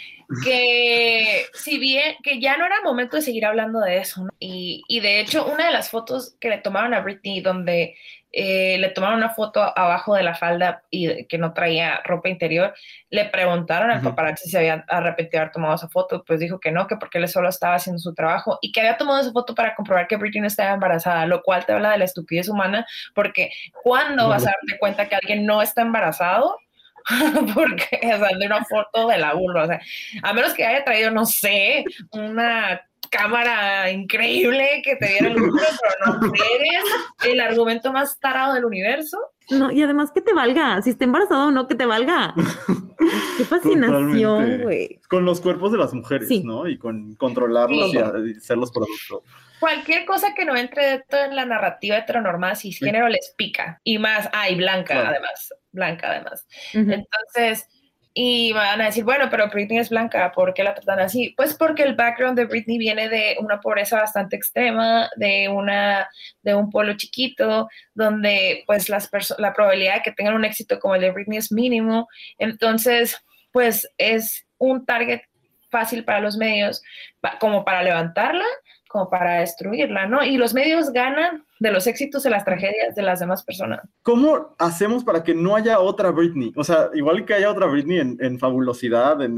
[0.44, 4.22] que si bien, que ya no era momento de seguir hablando de eso.
[4.22, 4.30] ¿no?
[4.38, 7.96] Y, y de hecho, una de las fotos que le tomaron a Britney, donde
[8.32, 12.74] eh, le tomaron una foto abajo de la falda y que no traía ropa interior.
[13.10, 16.60] Le preguntaron al paparazzi si se había arrepentido de haber tomado esa foto, pues dijo
[16.60, 19.32] que no, que porque él solo estaba haciendo su trabajo y que había tomado esa
[19.32, 22.86] foto para comprobar que Britney estaba embarazada, lo cual te habla de la estupidez humana,
[23.14, 23.50] porque
[23.82, 26.56] ¿cuándo vas a darte cuenta que alguien no está embarazado?
[27.54, 29.80] porque o sea, de una foto de la burla, o sea,
[30.22, 32.80] a menos que haya traído, no sé, una
[33.10, 36.84] cámara increíble que te diera el número, pero no eres
[37.24, 39.18] el argumento más tarado del universo.
[39.50, 42.34] No, y además que te valga, si está embarazado o no, que te valga.
[43.36, 45.00] Qué fascinación, güey.
[45.08, 46.68] Con los cuerpos de las mujeres, ¿no?
[46.68, 49.22] Y con controlarlos y, ser los productos.
[49.58, 53.80] Cualquier cosa que no entre en la narrativa heteronormada género les pica.
[53.82, 56.46] Y más, ay, blanca además, blanca además.
[56.72, 57.68] Entonces,
[58.12, 61.32] y van a decir, bueno, pero Britney es blanca, ¿por qué la tratan así?
[61.36, 66.08] Pues porque el background de Britney viene de una pobreza bastante extrema, de, una,
[66.42, 69.08] de un pueblo chiquito, donde pues las
[69.38, 72.08] la probabilidad de que tengan un éxito como el de Britney es mínimo.
[72.38, 73.16] Entonces,
[73.52, 75.22] pues es un target
[75.70, 76.82] fácil para los medios,
[77.38, 78.44] como para levantarla,
[78.90, 80.24] como para destruirla, ¿no?
[80.24, 83.80] Y los medios ganan de los éxitos de las tragedias de las demás personas.
[84.02, 86.52] ¿Cómo hacemos para que no haya otra Britney?
[86.56, 89.36] O sea, igual que haya otra Britney en, fabulosidad, en,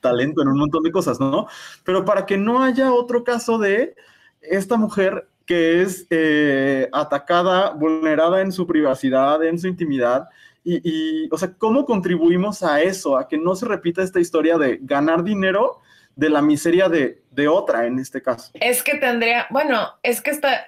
[0.00, 1.46] talento, en un montón de cosas, ¿no?
[1.84, 3.94] Pero para que no haya otro caso de
[4.40, 10.28] esta mujer que es eh, atacada, vulnerada en su privacidad, en su intimidad.
[10.64, 13.16] Y, y, o sea, ¿cómo contribuimos a eso?
[13.16, 15.82] A que no se repita esta historia de ganar dinero
[16.16, 18.50] de la miseria de, de otra en este caso.
[18.54, 20.66] Es que tendría, bueno, es que está,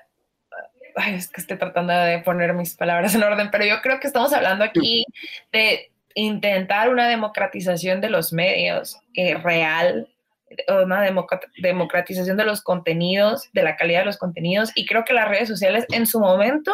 [0.96, 4.06] ay, es que estoy tratando de poner mis palabras en orden, pero yo creo que
[4.06, 5.04] estamos hablando aquí
[5.52, 10.08] de intentar una democratización de los medios eh, real,
[10.68, 11.00] una
[11.62, 15.48] democratización de los contenidos, de la calidad de los contenidos, y creo que las redes
[15.48, 16.72] sociales en su momento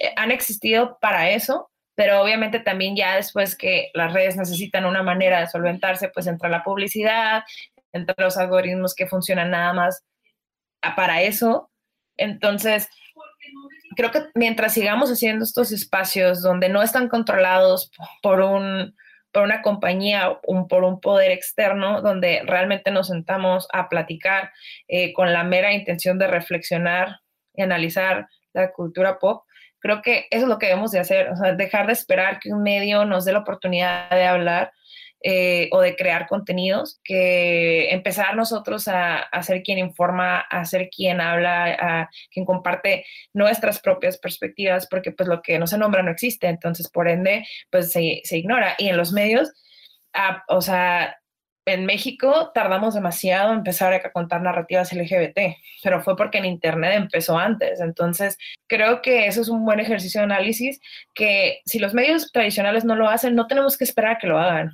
[0.00, 5.02] eh, han existido para eso, pero obviamente también ya después que las redes necesitan una
[5.02, 7.42] manera de solventarse, pues entra la publicidad,
[7.92, 10.04] entre los algoritmos que funcionan nada más
[10.96, 11.70] para eso.
[12.16, 12.88] Entonces,
[13.96, 17.90] creo que mientras sigamos haciendo estos espacios donde no están controlados
[18.22, 18.94] por un
[19.32, 24.52] por una compañía, o por un poder externo, donde realmente nos sentamos a platicar
[24.88, 27.20] eh, con la mera intención de reflexionar
[27.54, 29.44] y analizar la cultura pop,
[29.78, 32.52] creo que eso es lo que debemos de hacer, o sea, dejar de esperar que
[32.52, 34.72] un medio nos dé la oportunidad de hablar
[35.24, 40.90] eh, o de crear contenidos, que empezar nosotros a, a, ser quien informa, a ser
[40.90, 46.02] quien habla, a quien comparte nuestras propias perspectivas, porque pues lo que no se nombra
[46.02, 48.74] no existe, entonces por ende pues se, ignora.
[48.78, 49.52] Y en los medios,
[50.48, 51.16] o sea,
[51.66, 56.94] en México tardamos demasiado en empezar a contar narrativas LGBT, pero fue porque en Internet
[56.96, 57.80] empezó antes.
[57.80, 60.80] Entonces, creo que eso es un buen ejercicio de análisis
[61.14, 64.38] que si los medios tradicionales no lo hacen, no tenemos que esperar a que lo
[64.38, 64.72] hagan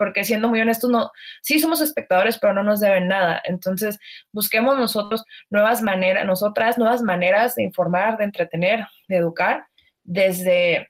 [0.00, 1.10] porque siendo muy honestos, no,
[1.42, 3.42] sí somos espectadores, pero no nos deben nada.
[3.44, 3.98] Entonces,
[4.32, 9.66] busquemos nosotros nuevas maneras, nosotras nuevas maneras de informar, de entretener, de educar,
[10.02, 10.88] desde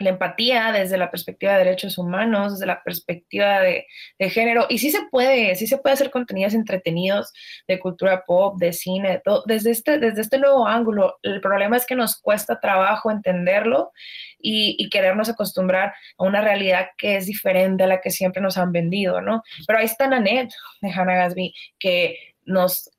[0.00, 3.86] la empatía desde la perspectiva de derechos humanos, desde la perspectiva de,
[4.18, 4.66] género.
[4.68, 7.32] Y sí se puede, sí se puede hacer contenidos entretenidos
[7.68, 11.18] de cultura pop, de cine, todo, desde, este, desde este nuevo ángulo.
[11.22, 13.92] El problema es que nos cuesta trabajo entenderlo
[14.38, 18.70] y, querernos acostumbrar a una realidad que es diferente a la que siempre nos han
[18.70, 19.42] vendido, ¿no?
[19.66, 22.90] Pero ahí está Nanette de Hannah Gatsby, que nos,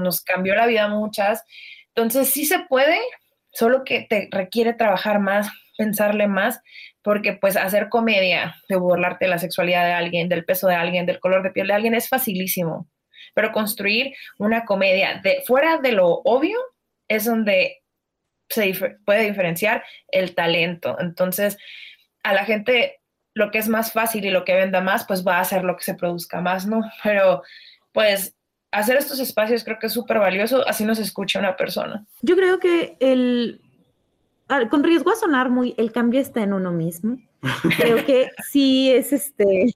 [0.00, 1.44] nos cambió la vida a muchas.
[1.88, 2.98] Entonces sí se puede,
[3.58, 6.60] solo que te requiere trabajar más pensarle más,
[7.02, 11.06] porque pues hacer comedia, de burlarte de la sexualidad de alguien, del peso de alguien,
[11.06, 12.90] del color de piel de alguien, es facilísimo.
[13.32, 16.58] Pero construir una comedia de fuera de lo obvio
[17.06, 17.78] es donde
[18.50, 18.74] se
[19.06, 20.96] puede diferenciar el talento.
[20.98, 21.56] Entonces,
[22.24, 23.00] a la gente
[23.34, 25.76] lo que es más fácil y lo que venda más, pues va a ser lo
[25.76, 26.80] que se produzca más, ¿no?
[27.04, 27.42] Pero
[27.92, 28.36] pues
[28.70, 32.06] hacer estos espacios creo que es súper valioso, así nos escucha una persona.
[32.22, 33.60] Yo creo que el
[34.70, 37.18] con riesgo a sonar muy, el cambio está en uno mismo.
[37.76, 39.74] Creo que sí es este,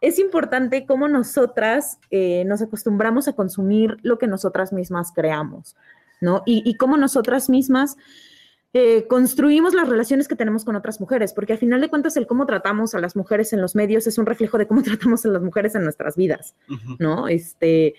[0.00, 5.76] es importante cómo nosotras eh, nos acostumbramos a consumir lo que nosotras mismas creamos,
[6.20, 6.42] ¿no?
[6.44, 7.96] Y, y cómo nosotras mismas
[8.74, 12.26] eh, construimos las relaciones que tenemos con otras mujeres, porque al final de cuentas el
[12.26, 15.28] cómo tratamos a las mujeres en los medios es un reflejo de cómo tratamos a
[15.28, 16.54] las mujeres en nuestras vidas,
[16.98, 17.28] ¿no?
[17.28, 17.94] Este,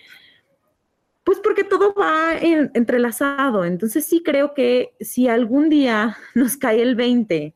[1.23, 3.65] pues porque todo va entrelazado.
[3.65, 7.53] Entonces sí creo que si algún día nos cae el 20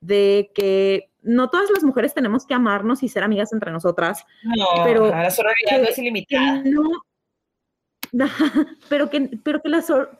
[0.00, 4.84] de que no todas las mujeres tenemos que amarnos y ser amigas entre nosotras, no,
[4.84, 6.62] pero la no es ilimitada.
[8.88, 9.70] pero que, pero, que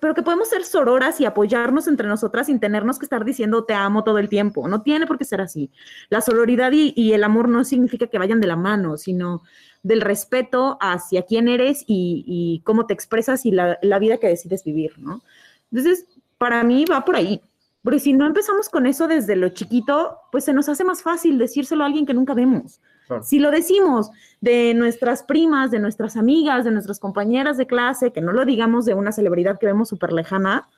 [0.01, 3.74] pero que podemos ser sororas y apoyarnos entre nosotras sin tenernos que estar diciendo te
[3.74, 4.68] amo todo el tiempo.
[4.68, 5.70] No tiene por qué ser así.
[6.11, 9.43] La sororidad y, y el amor no significa que vayan de la mano, sino
[9.82, 14.99] del respeto hacia quién eres y, cómo te expresas y la, vida que decides vivir,
[14.99, 15.22] ¿no?
[15.70, 17.41] Entonces, para mí va por ahí.
[17.82, 21.39] Porque si no empezamos con eso desde lo chiquito, pues se nos hace más fácil
[21.39, 22.80] decírselo a alguien que nunca vemos.
[23.22, 28.20] Si lo decimos de nuestras primas, de nuestras amigas, de nuestras compañeras de clase, que
[28.20, 30.68] no lo digamos de una celebridad que vemos súper lejana,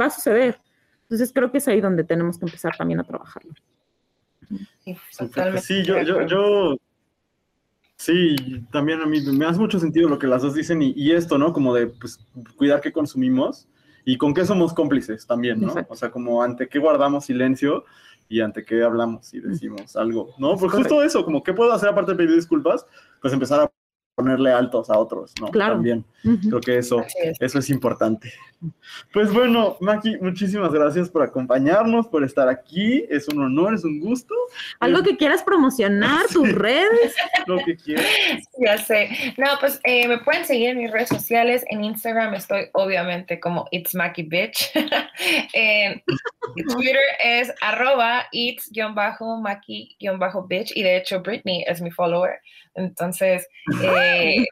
[0.00, 0.58] va a suceder.
[1.02, 3.52] Entonces creo que es ahí donde tenemos que empezar también a trabajarlo.
[4.84, 4.96] Sí,
[5.60, 6.76] Sí, yo, yo, yo
[8.00, 8.34] Sí,
[8.72, 11.52] también a mí me hace mucho sentido lo que las dos dicen y, esto, ¿no?
[11.52, 12.18] Como de pues,
[12.56, 13.68] cuidar qué consumimos
[14.06, 15.74] y con qué somos cómplices también, ¿no?
[15.86, 17.84] O sea, como ante qué guardamos silencio
[18.30, 20.56] y ante qué hablamos y decimos algo, ¿no?
[20.56, 22.86] Pues justo eso, como qué puedo hacer aparte de pedir disculpas,
[23.20, 23.70] pues empezar a
[24.14, 25.48] ponerle altos a otros, ¿no?
[25.48, 25.74] Claro.
[25.74, 26.04] También.
[26.22, 27.04] Creo que eso,
[27.38, 28.32] eso es importante.
[29.12, 33.06] Pues bueno, Maki, muchísimas gracias por acompañarnos, por estar aquí.
[33.08, 34.34] Es un honor, es un gusto.
[34.80, 37.14] Algo que quieras promocionar, tus redes.
[37.46, 38.06] Lo que quieras.
[38.58, 39.34] Ya sé.
[39.38, 41.64] No, pues eh, me pueden seguir en mis redes sociales.
[41.68, 44.70] En Instagram estoy obviamente como It's Maki Bitch.
[45.54, 46.02] en
[46.68, 50.72] Twitter es arroba it's-maki-bitch.
[50.74, 52.40] Y de hecho, Britney es mi follower.
[52.74, 53.46] Entonces,
[53.82, 54.44] eh,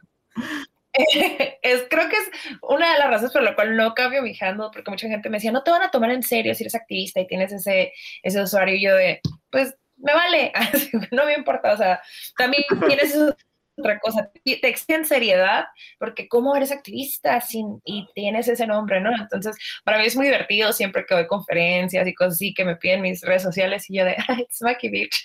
[1.61, 2.29] es, creo que es
[2.61, 5.37] una de las razones por la cual no cambio mi handle, porque mucha gente me
[5.37, 8.41] decía, no te van a tomar en serio si eres activista y tienes ese, ese
[8.41, 8.75] usuario.
[8.75, 9.21] Y yo de,
[9.51, 10.51] pues me vale,
[11.11, 12.01] no me importa, o sea,
[12.37, 13.15] también tienes
[13.79, 15.65] otra cosa, te exigen seriedad,
[15.99, 19.09] porque cómo eres activista sin, y tienes ese nombre, ¿no?
[19.15, 22.75] Entonces, para mí es muy divertido siempre que doy conferencias y cosas así que me
[22.75, 25.21] piden mis redes sociales y yo de, it's Mackie Beach.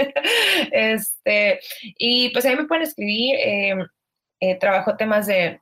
[0.73, 1.61] este,
[1.99, 3.75] y pues ahí me pueden escribir, eh,
[4.45, 5.61] eh, trabajo temas de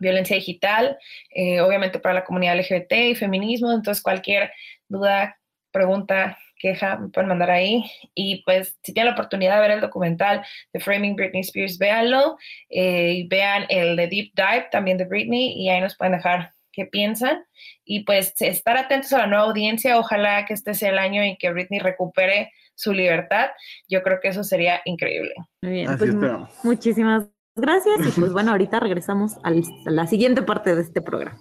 [0.00, 0.98] violencia digital,
[1.30, 4.50] eh, obviamente para la comunidad LGBT y feminismo, entonces cualquier
[4.88, 5.38] duda,
[5.70, 7.84] pregunta, queja, me pueden mandar ahí.
[8.14, 12.36] Y pues si tienen la oportunidad de ver el documental de Framing Britney Spears, véanlo.
[12.68, 16.50] Eh, y vean el de Deep Dive también de Britney y ahí nos pueden dejar
[16.72, 17.44] qué piensan.
[17.84, 19.98] Y pues estar atentos a la nueva audiencia.
[19.98, 23.50] Ojalá que este sea el año en que Britney recupere su libertad.
[23.88, 25.34] Yo creo que eso sería increíble.
[25.62, 26.14] Muy bien, pues,
[26.62, 28.06] muchísimas gracias.
[28.06, 29.52] Y pues bueno, ahorita regresamos a
[29.90, 31.38] la siguiente parte de este programa.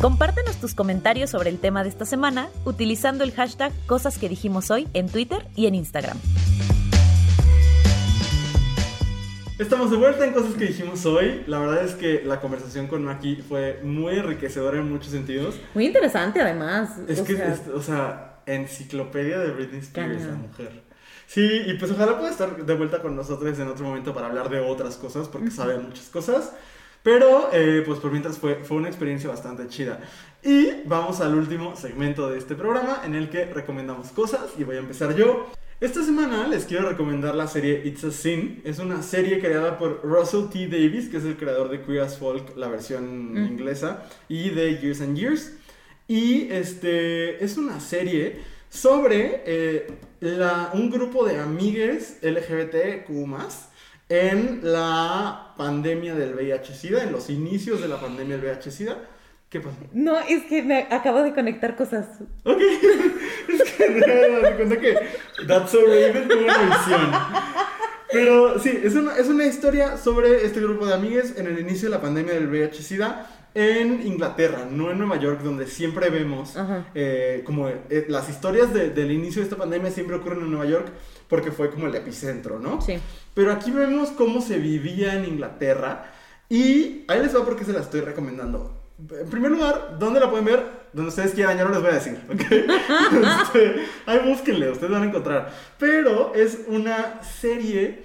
[0.00, 4.68] Compártenos tus comentarios sobre el tema de esta semana utilizando el hashtag Cosas que dijimos
[4.72, 6.18] hoy en Twitter y en Instagram.
[9.60, 11.44] Estamos de vuelta en Cosas que dijimos hoy.
[11.46, 15.60] La verdad es que la conversación con Maki fue muy enriquecedora en muchos sentidos.
[15.72, 16.98] Muy interesante además.
[17.06, 17.40] Es que,
[17.72, 20.91] o sea, enciclopedia de Britney Spears, la mujer.
[21.32, 24.50] Sí, y pues ojalá pueda estar de vuelta con nosotros en otro momento para hablar
[24.50, 26.52] de otras cosas, porque sabe muchas cosas.
[27.02, 30.00] Pero, eh, pues por mientras fue, fue una experiencia bastante chida.
[30.42, 34.76] Y vamos al último segmento de este programa en el que recomendamos cosas y voy
[34.76, 35.50] a empezar yo.
[35.80, 38.60] Esta semana les quiero recomendar la serie It's a Sin.
[38.64, 40.68] Es una serie creada por Russell T.
[40.68, 43.46] Davis, que es el creador de Queer as Folk, la versión Mm.
[43.46, 45.54] inglesa, y de Years and Years.
[46.06, 49.86] Y este es una serie sobre eh,
[50.20, 53.10] la- un grupo de amigues LGBTQ
[54.08, 58.96] en la pandemia del VIH-Sida, en los inicios de la pandemia del VIH-Sida.
[59.50, 59.76] ¿Qué pasó?
[59.92, 62.06] No, es que me acabo de conectar cosas.
[62.44, 62.58] Ok,
[63.48, 64.00] es que me
[64.40, 64.94] doy cuenta que
[65.46, 67.10] That's So Raven tuvo una visión.
[68.12, 71.88] Pero sí, es una, es una historia sobre este grupo de amigues en el inicio
[71.88, 76.54] de la pandemia del VIH-Sida en Inglaterra, no en Nueva York, donde siempre vemos
[76.94, 80.64] eh, como eh, las historias de- del inicio de esta pandemia siempre ocurren en Nueva
[80.66, 80.86] York
[81.28, 82.80] porque fue como el epicentro, ¿no?
[82.80, 82.98] Sí.
[83.34, 86.10] Pero aquí vemos cómo se vivía en Inglaterra
[86.48, 88.78] y ahí les va porque se la estoy recomendando.
[89.10, 90.81] En primer lugar, ¿dónde la pueden ver?
[90.92, 92.40] Donde ustedes quieran, ya no les voy a decir, ¿ok?
[93.42, 95.50] Este, ahí búsquenle, ustedes van a encontrar.
[95.78, 98.02] Pero es una serie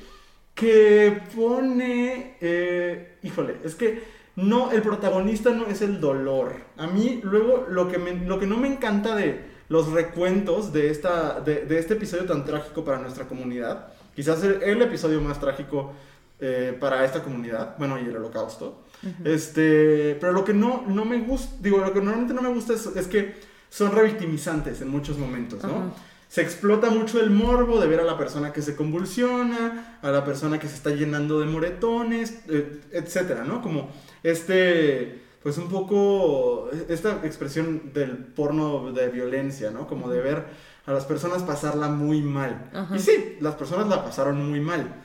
[0.56, 2.38] que pone...
[2.42, 4.04] eh, híjole, es que
[4.36, 6.54] no, el protagonista no es el dolor.
[6.78, 10.90] A mí luego lo que, me- lo que no me encanta de los recuentos de,
[10.90, 15.40] esta, de, de este episodio tan trágico para nuestra comunidad, quizás el, el episodio más
[15.42, 15.94] trágico
[16.40, 18.84] eh, para esta comunidad, bueno, y el holocausto,
[19.24, 22.74] este, pero lo que no, no me gusta, digo, lo que normalmente no me gusta
[22.74, 23.36] es, es que
[23.70, 25.94] son revictimizantes en muchos momentos, ¿no?
[26.30, 30.26] Se explota mucho el morbo de ver a la persona que se convulsiona, a la
[30.26, 33.62] persona que se está llenando de moretones, eh, etcétera, ¿no?
[33.62, 33.90] Como
[34.24, 39.88] este, pues un poco, esta expresión del porno de violencia, ¿no?
[39.88, 40.46] Como de ver
[40.86, 42.72] a las personas pasarla muy mal.
[42.94, 44.96] Y sí, las personas la pasaron muy mal.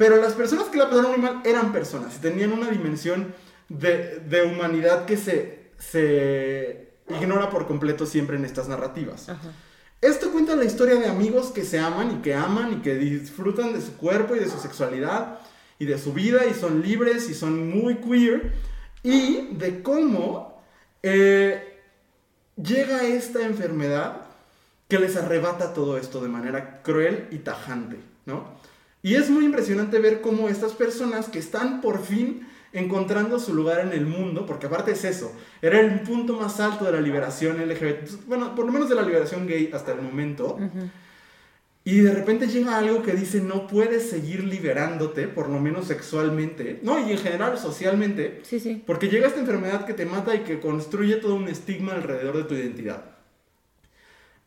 [0.00, 3.34] Pero las personas que la pasaron muy mal eran personas y tenían una dimensión
[3.68, 9.28] de, de humanidad que se, se ignora por completo siempre en estas narrativas.
[9.28, 9.52] Ajá.
[10.00, 13.74] Esto cuenta la historia de amigos que se aman y que aman y que disfrutan
[13.74, 15.40] de su cuerpo y de su sexualidad
[15.78, 18.54] y de su vida y son libres y son muy queer
[19.02, 20.62] y de cómo
[21.02, 21.78] eh,
[22.56, 24.22] llega esta enfermedad
[24.88, 28.59] que les arrebata todo esto de manera cruel y tajante, ¿no?
[29.02, 33.80] Y es muy impresionante ver cómo estas personas que están por fin encontrando su lugar
[33.80, 37.56] en el mundo, porque aparte es eso, era el punto más alto de la liberación
[37.66, 40.56] LGBT, bueno, por lo menos de la liberación gay hasta el momento,
[41.82, 46.78] y de repente llega algo que dice no puedes seguir liberándote, por lo menos sexualmente,
[46.84, 48.82] no, y en general socialmente, Sí, sí.
[48.86, 52.44] porque llega esta enfermedad que te mata y que construye todo un estigma alrededor de
[52.44, 53.04] tu identidad.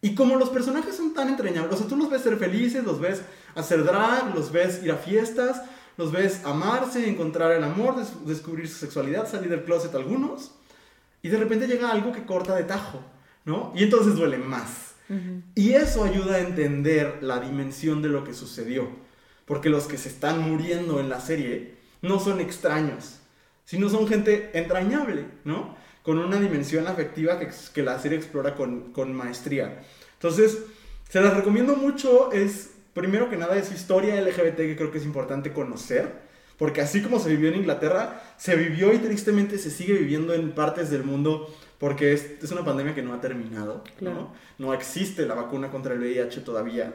[0.03, 2.99] Y como los personajes son tan entrañables, o sea, tú los ves ser felices, los
[2.99, 3.21] ves
[3.55, 5.61] hacer drag, los ves ir a fiestas,
[5.97, 10.51] los ves amarse, encontrar el amor, des- descubrir su sexualidad, salir del closet algunos,
[11.21, 12.99] y de repente llega algo que corta de tajo,
[13.45, 13.71] ¿no?
[13.75, 14.91] Y entonces duele más.
[15.55, 18.87] Y eso ayuda a entender la dimensión de lo que sucedió.
[19.45, 23.19] Porque los que se están muriendo en la serie no son extraños,
[23.65, 25.75] sino son gente entrañable, ¿no?
[26.03, 29.81] Con una dimensión afectiva que, que la serie explora con, con maestría.
[30.13, 30.59] Entonces,
[31.09, 32.31] se las recomiendo mucho.
[32.31, 36.21] Es, primero que nada, es historia LGBT que creo que es importante conocer.
[36.57, 40.51] Porque así como se vivió en Inglaterra, se vivió y tristemente se sigue viviendo en
[40.51, 44.15] partes del mundo porque es, es una pandemia que no ha terminado, Claro.
[44.15, 44.33] ¿no?
[44.67, 46.93] No existe la vacuna contra el VIH todavía.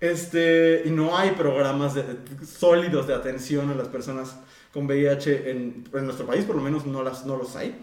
[0.00, 2.04] Este, y no hay programas de-
[2.46, 4.36] sólidos de atención a las personas
[4.72, 7.74] con VIH en, en nuestro país, por lo menos no, las, no los hay.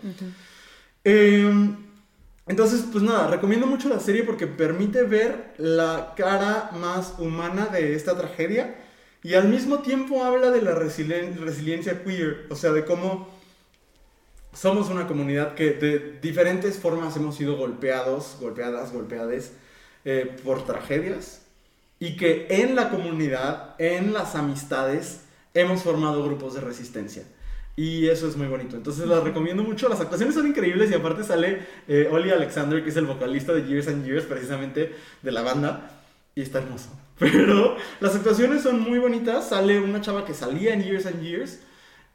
[1.03, 1.75] Eh,
[2.47, 7.93] entonces, pues nada, recomiendo mucho la serie porque permite ver la cara más humana de
[7.93, 8.75] esta tragedia
[9.21, 13.27] y al mismo tiempo habla de la resilien- resiliencia queer, o sea, de cómo
[14.53, 19.51] somos una comunidad que de diferentes formas hemos sido golpeados, golpeadas, golpeades
[20.05, 21.41] eh, por tragedias
[21.99, 25.21] y que en la comunidad, en las amistades,
[25.59, 27.23] hemos formado grupos de resistencia.
[27.75, 28.75] Y eso es muy bonito.
[28.75, 29.87] Entonces las recomiendo mucho.
[29.87, 33.67] Las actuaciones son increíbles y aparte sale eh, Oli Alexander, que es el vocalista de
[33.67, 35.91] Years and Years, precisamente de la banda.
[36.33, 36.89] Y está hermoso.
[37.19, 39.49] Pero las actuaciones son muy bonitas.
[39.49, 41.59] Sale una chava que salía en Years and Years,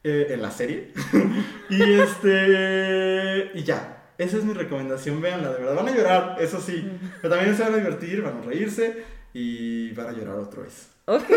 [0.02, 0.92] eh, en la serie.
[1.70, 3.52] y este...
[3.54, 4.14] Y ya.
[4.18, 5.20] Esa es mi recomendación.
[5.20, 5.76] Véanla, de verdad.
[5.76, 6.90] Van a llorar, eso sí.
[7.20, 10.88] Pero también se van a divertir, van a reírse y van a llorar otra vez.
[11.06, 11.28] Ok,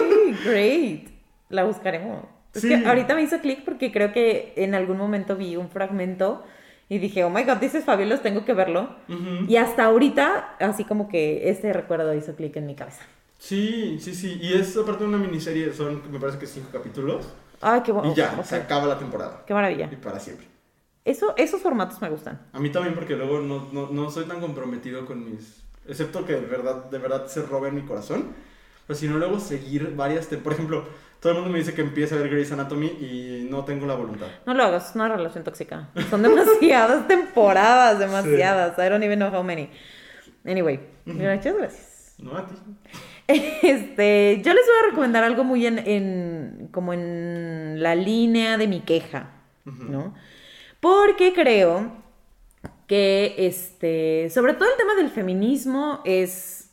[0.43, 1.14] great.
[1.49, 2.23] La buscaremos.
[2.53, 2.69] Es Sí.
[2.69, 6.43] que ahorita me hizo clic porque creo que en algún momento vi un fragmento
[6.87, 8.95] y dije, oh my god, this is fabulous, tengo que verlo.
[9.09, 9.45] Ujú.
[9.47, 13.01] Y hasta ahorita, así como que este recuerdo hizo clic en mi cabeza.
[13.39, 14.39] Sí, sí, sí.
[14.41, 17.27] Y es aparte de una miniserie, son me parece que cinco capítulos.
[17.61, 18.11] Ay, qué bueno.
[18.11, 19.43] Y ya, se acaba la temporada.
[19.45, 19.89] Qué maravilla.
[19.91, 20.47] Y para siempre.
[21.03, 22.39] Eso, esos formatos me gustan.
[22.53, 25.63] A mí también porque luego no, no, no soy tan comprometido con mis...
[25.87, 28.33] Excepto que de verdad, de verdad se robe mi corazón.
[28.87, 30.27] Pero si no, luego seguir varias...
[30.27, 30.85] Por ejemplo,
[31.19, 33.95] todo el mundo me dice que empiece a ver Grey's Anatomy y no tengo la
[33.95, 34.27] voluntad.
[34.45, 35.89] No lo hagas, es una relación tóxica.
[36.09, 38.77] Son demasiadas temporadas, demasiadas.
[38.77, 39.69] I don't even know how many.
[40.45, 42.15] Anyway, muchas gracias.
[42.19, 42.55] No a ti.
[43.27, 48.67] Este, yo les voy a recomendar algo muy en, en como en la línea de
[48.67, 49.31] mi queja,
[49.65, 50.13] ¿no?
[50.79, 51.91] Porque creo
[52.85, 56.69] que, este, sobre todo el tema del feminismo es,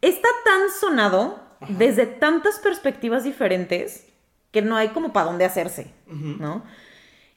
[0.00, 4.06] está tan sonado desde tantas perspectivas diferentes
[4.50, 6.64] que no hay como para dónde hacerse, ¿no?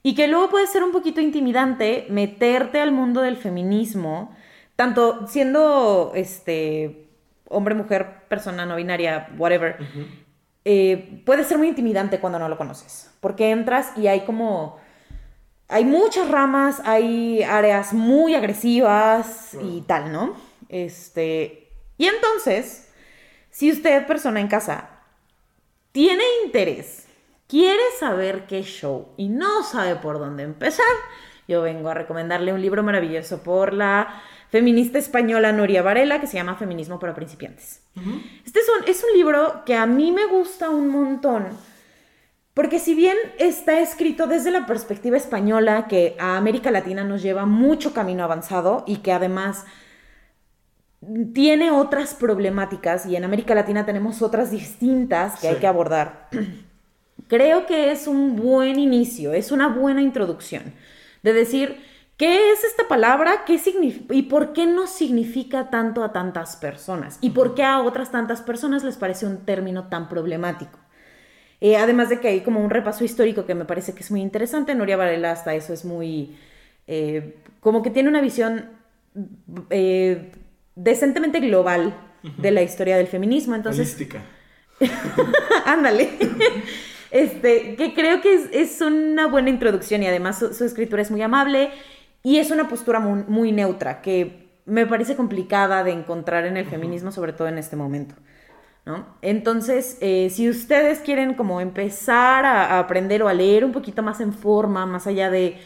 [0.03, 4.35] Y que luego puede ser un poquito intimidante meterte al mundo del feminismo,
[4.75, 7.07] tanto siendo, este,
[7.47, 9.77] hombre, mujer, persona no binaria, whatever,
[10.65, 14.77] eh, puede ser muy intimidante cuando no lo conoces, porque entras y hay como,
[15.67, 20.35] hay muchas ramas, hay áreas muy agresivas y tal, ¿no?
[20.69, 22.90] Este, y entonces,
[23.51, 24.89] si usted, persona en casa,
[25.91, 27.05] tiene interés,
[27.47, 30.85] quiere saber qué show y no sabe por dónde empezar,
[31.47, 36.37] yo vengo a recomendarle un libro maravilloso por la feminista española Noria Varela que se
[36.37, 37.81] llama Feminismo para principiantes.
[38.45, 41.47] Este es un, es un libro que a mí me gusta un montón.
[42.53, 47.45] Porque si bien está escrito desde la perspectiva española, que a América Latina nos lleva
[47.45, 49.65] mucho camino avanzado y que además
[51.33, 56.29] tiene otras problemáticas y en América Latina tenemos otras distintas que hay que abordar,
[57.27, 60.73] creo que es un buen inicio, es una buena introducción
[61.23, 61.91] de decir,
[62.21, 63.45] ¿Qué es esta palabra?
[63.47, 63.59] ¿Qué?
[64.11, 67.17] ¿Y por qué no significa tanto a tantas personas?
[67.19, 70.77] ¿Y por qué a otras tantas personas les parece un término tan problemático?
[71.61, 74.21] Eh, además de que hay como un repaso histórico que me parece que es muy
[74.21, 74.75] interesante.
[74.75, 76.37] Nuria Varela hasta eso es muy...
[76.85, 78.69] Eh, como que tiene una visión
[79.71, 80.31] eh,
[80.75, 81.93] decentemente global
[82.37, 83.55] de la historia del feminismo.
[83.55, 83.97] Entonces...
[85.65, 86.09] Ándale.
[87.11, 91.71] este, que creo que es, una buena introducción y además su escritura es muy amable
[92.23, 97.11] y es una postura muy, neutra que me parece complicada de encontrar en el feminismo,
[97.11, 98.15] sobre todo en este momento.
[98.85, 99.05] ¿no?
[99.21, 104.21] Entonces, eh, si ustedes quieren como empezar a, aprender o a leer un poquito más
[104.21, 105.57] en forma, más allá de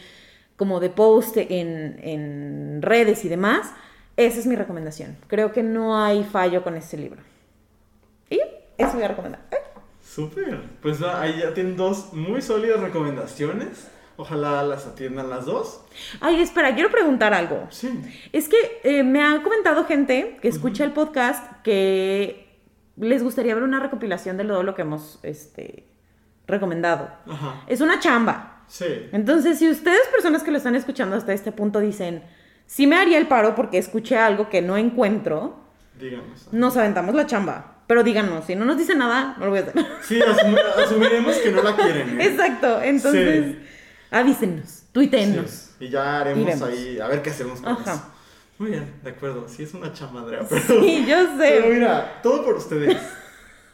[0.56, 3.72] como de post en, en redes y demás,
[4.16, 5.16] esa es mi recomendación.
[5.26, 7.20] Creo que no hay fallo con este libro.
[8.30, 8.40] Y
[8.78, 9.40] eso voy a recomendar.
[10.02, 10.60] Súper.
[10.80, 13.88] Pues ahí ya tienen dos muy sólidas recomendaciones.
[14.16, 15.82] Ojalá las atiendan las dos.
[16.20, 17.66] Ay, espera, quiero preguntar algo.
[17.70, 17.90] Sí.
[18.32, 22.46] Es que eh, me ha comentado gente que escucha el podcast que
[22.96, 25.86] les gustaría ver una recopilación de todo lo que hemos este,
[26.46, 27.10] recomendado.
[27.26, 27.62] Ajá.
[27.66, 28.64] Es una chamba.
[28.68, 28.86] Sí.
[29.12, 32.22] Entonces, si ustedes, personas que lo están escuchando hasta este punto, dicen,
[32.66, 35.58] sí me haría el paro porque escuché algo que no encuentro,
[35.98, 36.52] díganos.
[36.52, 37.72] Nos aventamos la chamba.
[37.86, 39.86] Pero díganos, si no nos dice nada, no lo voy a hacer.
[40.02, 42.20] Sí, asumiremos que no la quieren.
[42.20, 42.26] ¿eh?
[42.26, 43.44] Exacto, entonces...
[43.44, 43.58] Sí.
[44.10, 45.70] Avísenos, tuítenos.
[45.80, 47.94] Y ya haremos ahí, a ver qué hacemos con Ajá.
[47.94, 48.02] Eso.
[48.58, 49.46] Muy bien, de acuerdo.
[49.48, 50.80] Sí, es una chamadrea, pero.
[50.80, 51.60] Sí, yo sé.
[51.60, 52.96] Pero mira, todo por ustedes.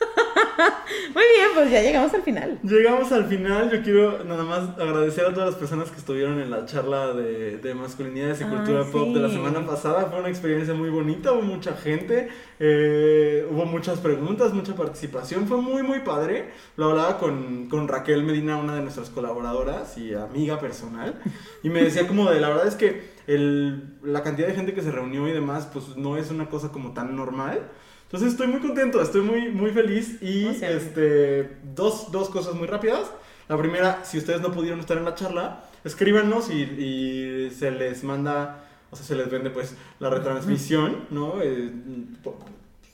[1.15, 2.59] Muy bien, pues ya llegamos al final.
[2.63, 3.71] Llegamos al final.
[3.71, 7.59] Yo quiero nada más agradecer a todas las personas que estuvieron en la charla de,
[7.59, 10.07] de masculinidades y cultura pop de la semana pasada.
[10.07, 15.47] Fue una experiencia muy bonita, hubo mucha gente, eh, hubo muchas preguntas, mucha participación.
[15.47, 16.51] Fue muy, muy padre.
[16.77, 21.21] Lo hablaba con, con Raquel Medina, una de nuestras colaboradoras y amiga personal.
[21.63, 24.83] Y me decía como de la verdad es que el, la cantidad de gente que
[24.83, 27.71] se reunió y demás, pues no es una cosa como tan normal.
[28.13, 33.11] Entonces estoy muy contento, estoy muy, muy feliz y este, dos, dos cosas muy rápidas.
[33.49, 38.05] La primera, si ustedes no pudieron estar en la charla, escríbanos y, y se les
[38.05, 41.41] manda, o sea, se les vende pues la retransmisión, ¿no?
[41.41, 41.73] Eh,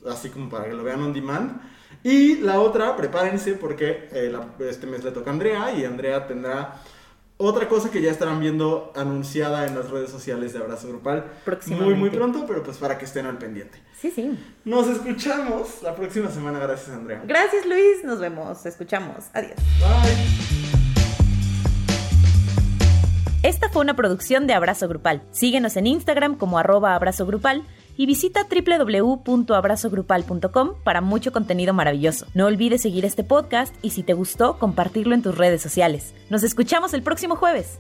[0.09, 1.63] así como para que lo vean on demand.
[2.05, 6.81] Y la otra, prepárense porque eh, este mes le toca a Andrea y Andrea tendrá
[7.39, 11.25] otra cosa que ya estarán viendo anunciada en las redes sociales de Abrazo Grupal.
[11.85, 13.81] Muy, muy pronto, pero pues para que estén al pendiente.
[14.01, 14.39] Sí, sí.
[14.65, 16.59] Nos escuchamos la próxima semana.
[16.61, 17.23] Gracias, Andrea.
[17.27, 18.03] Gracias, Luis.
[18.05, 18.65] Nos vemos.
[18.65, 19.27] Escuchamos.
[19.35, 19.57] Adiós.
[19.81, 20.17] Bye.
[23.43, 25.23] Esta fue una producción de Abrazo Grupal.
[25.31, 27.63] Síguenos en Instagram como arroba abrazo grupal
[27.97, 32.27] y visita www.abrazogrupal.com para mucho contenido maravilloso.
[32.35, 36.15] No olvides seguir este podcast y si te gustó, compartirlo en tus redes sociales.
[36.31, 37.79] Nos escuchamos el próximo jueves.